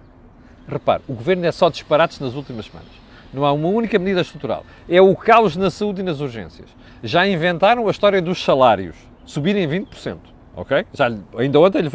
repare, 0.69 1.03
o 1.09 1.15
governo 1.15 1.47
é 1.47 1.53
só 1.53 1.69
disparates 1.69 2.21
nas 2.21 2.35
últimas 2.35 2.67
semanas. 2.67 2.93
Não 3.33 3.45
há 3.45 3.53
uma 3.53 3.69
única 3.69 3.99
medida 3.99 4.21
estrutural. 4.21 4.65
É 4.89 5.01
o 5.01 5.15
caos 5.17 5.57
na 5.57 5.71
saúde 5.71 6.01
e 6.01 6.05
nas 6.05 6.21
urgências. 6.21 6.69
Já 7.03 7.27
inventaram 7.27 7.89
a 7.89 7.91
história 7.91 8.23
dos 8.23 8.43
salários 8.43 8.97
subirem 9.25 9.69
20%. 9.69 10.19
Ok? 10.57 10.87
Já, 10.93 11.15
ainda 11.37 11.61
ontem 11.61 11.83
lhe 11.83 11.89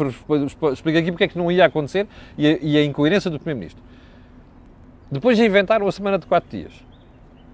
expliquei 0.72 1.02
aqui 1.02 1.10
porque 1.10 1.24
é 1.24 1.28
que 1.28 1.36
não 1.36 1.50
ia 1.50 1.66
acontecer 1.66 2.06
e 2.38 2.46
a, 2.46 2.58
e 2.62 2.78
a 2.78 2.84
incoerência 2.84 3.30
do 3.30 3.38
Primeiro-Ministro. 3.38 3.82
Depois 5.10 5.38
inventaram 5.38 5.86
a 5.86 5.92
semana 5.92 6.18
de 6.18 6.26
4 6.26 6.48
dias. 6.48 6.72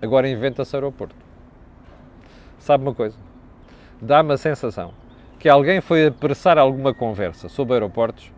Agora 0.00 0.28
inventa-se 0.28 0.76
aeroporto 0.76 1.28
sabe 2.68 2.84
uma 2.84 2.94
coisa? 2.94 3.16
Dá-me 4.00 4.34
a 4.34 4.36
sensação 4.36 4.92
que 5.38 5.48
alguém 5.48 5.80
foi 5.80 6.08
apressar 6.08 6.58
alguma 6.58 6.92
conversa 6.92 7.48
sobre 7.48 7.72
aeroportos 7.72 8.30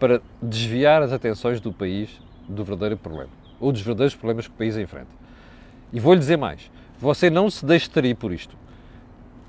para 0.00 0.20
desviar 0.42 1.00
as 1.00 1.12
atenções 1.12 1.60
do 1.60 1.72
país 1.72 2.20
do 2.48 2.64
verdadeiro 2.64 2.96
problema, 2.96 3.30
ou 3.60 3.70
dos 3.70 3.80
verdadeiros 3.80 4.16
problemas 4.16 4.48
que 4.48 4.52
o 4.52 4.56
país 4.56 4.76
enfrenta. 4.76 5.10
E 5.92 6.00
vou-lhe 6.00 6.18
dizer 6.18 6.36
mais: 6.36 6.70
você 6.98 7.30
não 7.30 7.48
se 7.48 7.64
deixe 7.64 7.88
trair 7.88 8.16
por 8.16 8.32
isto. 8.32 8.56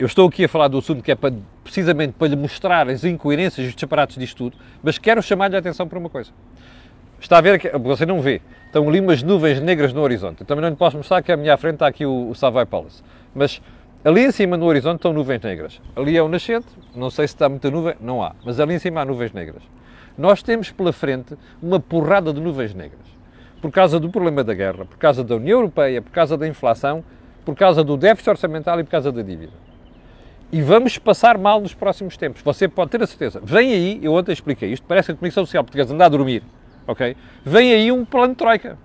Eu 0.04 0.08
estou 0.08 0.28
aqui 0.28 0.44
a 0.44 0.50
falar 0.50 0.68
do 0.68 0.78
assunto 0.78 1.02
que 1.02 1.13
é 1.13 1.16
para, 1.16 1.34
precisamente 1.63 2.12
para 2.20 2.28
lhe 2.28 2.36
mostrar 2.36 2.89
as 2.89 3.06
incoerências 3.06 3.66
e 3.66 3.70
os 3.70 3.74
disparates 3.74 4.18
disto 4.18 4.36
tudo, 4.36 4.58
mas 4.84 4.98
quero 4.98 5.24
chamar-lhe 5.24 5.56
a 5.56 5.60
atenção 5.60 5.88
para 5.88 5.98
uma 5.98 6.10
coisa. 6.10 6.30
Está 7.22 7.38
a 7.38 7.42
ver, 7.42 7.58
que 7.58 7.70
você 7.78 8.06
não 8.06 8.20
vê, 8.20 8.42
estão 8.66 8.86
ali 8.86 9.00
umas 9.00 9.24
nuvens 9.24 9.62
negras 9.62 9.94
no 9.94 10.02
horizonte. 10.02 10.42
Eu 10.42 10.46
também 10.46 10.62
não 10.62 10.72
lhe 10.72 10.76
posso 10.76 10.98
mostrar 10.98 11.22
que 11.22 11.32
à 11.32 11.38
minha 11.38 11.56
frente 11.56 11.76
está 11.76 11.88
aqui 11.88 12.06
o, 12.06 12.32
o 12.32 12.36
Savoy 12.36 12.66
Palace. 12.66 13.02
Mas 13.34 13.62
Ali 14.04 14.26
em 14.26 14.32
cima 14.32 14.58
no 14.58 14.66
horizonte 14.66 14.98
estão 14.98 15.13
nuvens 15.13 15.39
negras. 15.42 15.82
Ali 15.96 16.18
é 16.18 16.22
o 16.22 16.28
nascente, 16.28 16.68
não 16.94 17.10
sei 17.10 17.26
se 17.26 17.36
está 17.36 17.48
muita 17.48 17.72
nuvem, 17.72 17.96
não 18.02 18.22
há, 18.22 18.36
mas 18.44 18.60
ali 18.60 18.74
em 18.74 18.80
cima 18.80 19.00
há 19.00 19.06
nuvens 19.06 19.32
negras. 19.32 19.63
Nós 20.18 20.44
temos 20.44 20.70
pela 20.70 20.92
frente 20.92 21.38
uma 21.62 21.80
porrada 21.80 22.34
de 22.34 22.42
nuvens 22.42 22.74
negras. 22.74 23.08
Por 23.62 23.72
causa 23.72 24.02
do 24.02 24.10
problema 24.10 24.44
da 24.44 24.54
guerra, 24.54 24.84
por 24.84 24.98
causa 24.98 25.24
da 25.24 25.38
União 25.38 25.60
Europeia, 25.60 26.02
por 26.02 26.12
causa 26.12 26.36
da 26.36 26.46
inflação, 26.46 27.02
por 27.46 27.56
causa 27.56 27.86
do 27.86 27.96
déficit 27.96 28.32
orçamental 28.32 28.78
e 28.82 28.84
por 28.84 28.92
causa 28.92 29.10
da 29.10 29.22
dívida. 29.22 29.63
E 30.54 30.62
vamos 30.62 31.00
passar 31.00 31.36
mal 31.36 31.60
nos 31.60 31.74
próximos 31.74 32.16
tempos. 32.16 32.44
Você 32.44 32.68
pode 32.68 32.92
ter 32.92 33.02
a 33.02 33.08
certeza. 33.08 33.42
Vem 33.44 33.74
aí, 33.74 34.00
eu 34.04 34.13
ontem 34.13 34.32
expliquei 34.32 34.72
isto, 34.72 34.86
parece 34.88 35.08
que 35.08 35.13
a 35.13 35.16
Comissão 35.16 35.44
Social 35.48 35.63
Portuguesa 35.63 35.96
anda 35.96 36.06
a 36.06 36.10
dormir, 36.10 36.44
ok? 36.86 37.18
Vem 37.44 37.74
aí 37.74 37.92
um 37.92 38.06
plano 38.06 38.34
de 38.34 38.38
troika. 38.38 38.78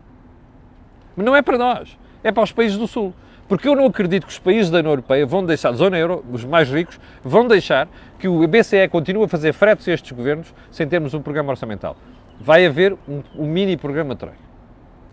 Mas 1.14 1.26
não 1.26 1.36
é 1.36 1.42
para 1.42 1.58
nós, 1.58 1.98
é 2.24 2.32
para 2.32 2.42
os 2.42 2.52
países 2.52 2.78
do 2.78 2.86
Sul. 2.86 3.12
Porque 3.46 3.68
eu 3.68 3.76
não 3.76 3.84
acredito 3.84 4.24
que 4.26 4.32
os 4.32 4.38
países 4.38 4.70
da 4.70 4.78
União 4.78 4.92
Europeia 4.92 5.26
vão 5.26 5.44
deixar, 5.44 5.72
zona 5.72 5.98
euro, 5.98 6.24
os 6.32 6.42
mais 6.42 6.70
ricos, 6.70 6.98
vão 7.22 7.46
deixar 7.46 7.86
que 8.18 8.28
o 8.28 8.48
BCE 8.48 8.88
continue 8.90 9.24
a 9.24 9.28
fazer 9.28 9.52
fretes 9.52 9.86
a 9.88 9.92
estes 9.92 10.12
governos 10.12 10.54
sem 10.70 10.88
termos 10.88 11.12
um 11.12 11.20
programa 11.20 11.50
orçamental. 11.50 11.98
Vai 12.40 12.64
haver 12.64 12.96
um, 13.06 13.22
um 13.36 13.46
mini 13.46 13.76
programa 13.76 14.16
Troika. 14.16 14.38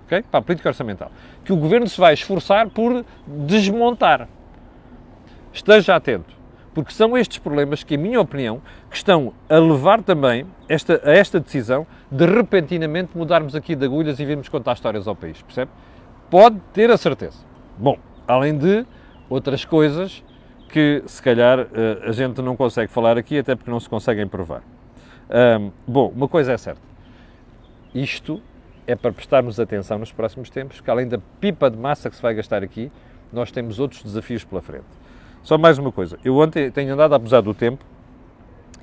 Okay? 0.06 0.24
Para 0.32 0.39
a 0.39 0.41
política 0.41 0.70
orçamental. 0.70 1.12
Que 1.44 1.52
o 1.52 1.58
governo 1.58 1.89
se 1.89 2.00
vai 2.00 2.13
esforçar 2.13 2.70
por 2.70 3.04
desmontar. 3.28 4.30
Esteja 5.52 5.98
atento. 5.98 6.35
Porque 6.76 6.92
são 6.92 7.18
estes 7.18 7.40
problemas 7.40 7.84
que, 7.84 7.96
em 7.96 7.98
minha 7.98 8.22
opinião, 8.22 8.62
que 8.92 8.98
estão 8.98 9.34
a 9.50 9.58
levar 9.58 10.04
também 10.04 10.46
esta, 10.70 11.02
a 11.04 11.12
esta 11.12 11.40
decisão 11.40 11.88
de 12.12 12.26
repentinamente 12.26 13.18
mudarmos 13.18 13.56
aqui 13.56 13.76
de 13.76 13.86
agulhas 13.86 14.20
e 14.20 14.26
virmos 14.26 14.50
contar 14.50 14.74
histórias 14.74 15.08
ao 15.08 15.16
país. 15.16 15.42
Percebe? 15.42 15.72
Pode 16.30 16.60
ter 16.74 16.92
a 16.92 16.98
certeza. 16.98 17.40
Bom, 17.78 17.98
além 18.28 18.58
de 18.58 18.86
outras 19.30 19.64
coisas 19.66 20.24
que 20.70 21.02
se 21.06 21.22
calhar 21.22 21.60
eh, 21.60 22.02
a 22.04 22.12
gente 22.12 22.42
não 22.42 22.56
consegue 22.56 22.92
falar 22.92 23.18
aqui, 23.18 23.40
até 23.40 23.56
porque 23.56 23.72
não 23.72 23.80
se 23.80 23.88
conseguem 23.90 24.28
provar. 24.28 24.62
Bom, 25.88 26.12
uma 26.16 26.28
coisa 26.28 26.52
é 26.52 26.58
certa, 26.58 26.82
isto 27.94 28.42
é 28.86 28.96
para 28.96 29.12
prestarmos 29.12 29.60
atenção 29.60 29.98
nos 29.98 30.12
próximos 30.12 30.50
tempos, 30.50 30.82
que 30.82 30.92
além 30.92 31.08
da 31.08 31.18
pipa 31.40 31.72
de 31.72 31.78
massa 31.78 32.10
que 32.10 32.16
se 32.16 32.22
vai 32.22 32.36
gastar 32.36 32.62
aqui, 32.62 32.92
nós 33.34 33.52
temos 33.52 33.80
outros 33.80 34.04
desafios 34.04 34.44
pela 34.44 34.62
frente. 34.62 34.86
Só 35.46 35.60
mais 35.60 35.78
uma 35.78 35.92
coisa. 35.92 36.18
Eu 36.26 36.38
ontem 36.38 36.72
tenho 36.72 36.92
andado 36.92 37.14
a 37.14 37.18
abusar 37.18 37.40
do 37.40 37.54
tempo. 37.54 37.86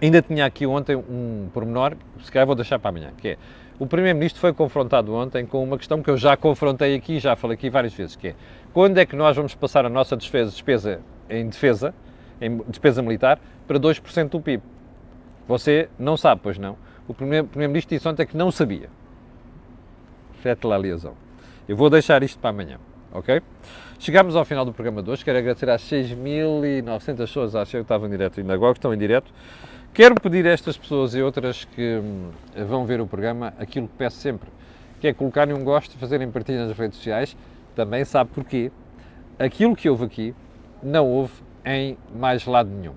Ainda 0.01 0.23
tinha 0.23 0.47
aqui 0.47 0.65
ontem 0.65 0.95
um 0.95 1.49
pormenor, 1.53 1.97
se 2.23 2.31
calhar 2.31 2.47
vou 2.47 2.55
deixar 2.55 2.79
para 2.79 2.91
amanhã, 2.91 3.11
que 3.19 3.31
é 3.31 3.39
o 3.81 3.87
Primeiro-Ministro 3.87 4.41
foi 4.41 4.53
confrontado 4.53 5.13
ontem 5.13 5.45
com 5.45 5.63
uma 5.63 5.77
questão 5.77 6.01
que 6.01 6.09
eu 6.09 6.17
já 6.17 6.37
confrontei 6.37 6.95
aqui, 6.95 7.19
já 7.19 7.35
falei 7.35 7.57
aqui 7.57 7.69
várias 7.69 7.93
vezes, 7.93 8.15
que 8.15 8.29
é 8.29 8.35
quando 8.73 8.99
é 8.99 9.05
que 9.05 9.17
nós 9.17 9.35
vamos 9.35 9.57
passar 9.57 9.85
a 9.85 9.89
nossa 9.89 10.17
despesa, 10.17 10.53
despesa 10.53 11.01
em 11.29 11.49
defesa, 11.49 11.93
em 12.41 12.59
despesa 12.69 13.03
militar, 13.03 13.41
para 13.67 13.81
2% 13.81 14.29
do 14.29 14.41
PIB? 14.41 14.63
Você 15.49 15.89
não 15.99 16.17
sabe, 16.17 16.43
pois 16.45 16.59
não. 16.59 16.77
O 17.09 17.15
Primeiro-Ministro 17.15 17.97
disse 17.97 18.07
ontem 18.07 18.25
que 18.25 18.37
não 18.37 18.53
sabia. 18.53 18.89
Fete 20.35 20.65
lá 20.65 20.77
a 20.77 20.79
liaison. 20.79 21.15
Eu 21.69 21.77
vou 21.77 21.91
deixar 21.91 22.23
isto 22.23 22.39
para 22.39 22.51
amanhã, 22.51 22.79
ok? 23.13 23.43
Chegamos 23.99 24.35
ao 24.35 24.45
final 24.45 24.65
do 24.65 24.73
programa 24.73 25.03
de 25.03 25.11
hoje. 25.11 25.25
Quero 25.25 25.39
agradecer 25.39 25.71
às 25.71 25.83
6.900 25.83 27.17
pessoas, 27.17 27.55
acho 27.55 27.71
que 27.71 27.77
estavam 27.77 28.09
em 28.09 28.11
direto 28.11 28.41
ainda 28.41 28.53
agora, 28.53 28.73
que 28.73 28.79
estão 28.79 28.93
em 28.93 28.99
direto. 28.99 29.33
Quero 29.95 30.15
pedir 30.15 30.47
a 30.47 30.51
estas 30.51 30.77
pessoas 30.77 31.15
e 31.15 31.23
outras 31.23 31.65
que 31.65 31.99
hum, 31.99 32.31
vão 32.67 32.87
ver 32.87 33.01
o 33.01 33.07
programa 33.07 33.53
aquilo 33.59 33.87
que 33.87 33.95
peço 33.97 34.17
sempre, 34.17 34.49
que 35.01 35.07
é 35.07 35.13
colocarem 35.13 35.55
um 35.55 35.63
gosto, 35.63 35.97
fazerem 35.99 36.31
partilha 36.31 36.67
nas 36.67 36.77
redes 36.77 36.97
sociais. 36.97 37.37
Também 37.77 38.05
sabe 38.05 38.31
porquê. 38.35 38.73
Aquilo 39.39 39.77
que 39.77 39.89
houve 39.89 40.05
aqui 40.05 40.35
não 40.83 41.07
houve 41.07 41.33
em 41.65 41.97
mais 42.15 42.47
lado 42.47 42.71
nenhum. 42.71 42.95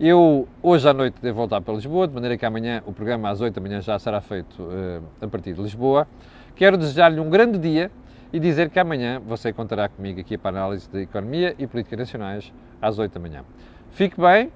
Eu 0.00 0.48
hoje 0.62 0.88
à 0.88 0.92
noite 0.92 1.16
devo 1.22 1.36
voltar 1.36 1.60
para 1.60 1.74
Lisboa, 1.74 2.08
de 2.08 2.14
maneira 2.14 2.36
que 2.36 2.44
amanhã 2.44 2.82
o 2.86 2.92
programa 2.92 3.30
às 3.30 3.40
8 3.40 3.54
da 3.54 3.60
manhã 3.60 3.80
já 3.80 3.98
será 3.98 4.20
feito 4.20 4.62
uh, 4.62 5.02
a 5.20 5.28
partir 5.28 5.52
de 5.52 5.62
Lisboa. 5.62 6.08
Quero 6.56 6.76
desejar-lhe 6.76 7.20
um 7.20 7.30
grande 7.30 7.56
dia 7.56 7.90
e 8.32 8.40
dizer 8.40 8.70
que 8.70 8.78
amanhã 8.78 9.20
você 9.20 9.52
contará 9.52 9.88
comigo 9.88 10.20
aqui 10.20 10.38
para 10.38 10.58
a 10.58 10.62
análise 10.62 10.88
de 10.88 11.02
economia 11.02 11.54
e 11.58 11.66
política 11.66 11.96
nacionais 11.96 12.52
às 12.80 12.98
8 12.98 13.12
da 13.12 13.20
manhã. 13.20 13.44
Fique 13.90 14.20
bem 14.20 14.50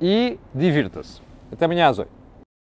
e 0.00 0.38
divirta-se. 0.54 1.20
Até 1.50 1.64
amanhã 1.64 1.88
às 1.88 1.98
8. 1.98 2.21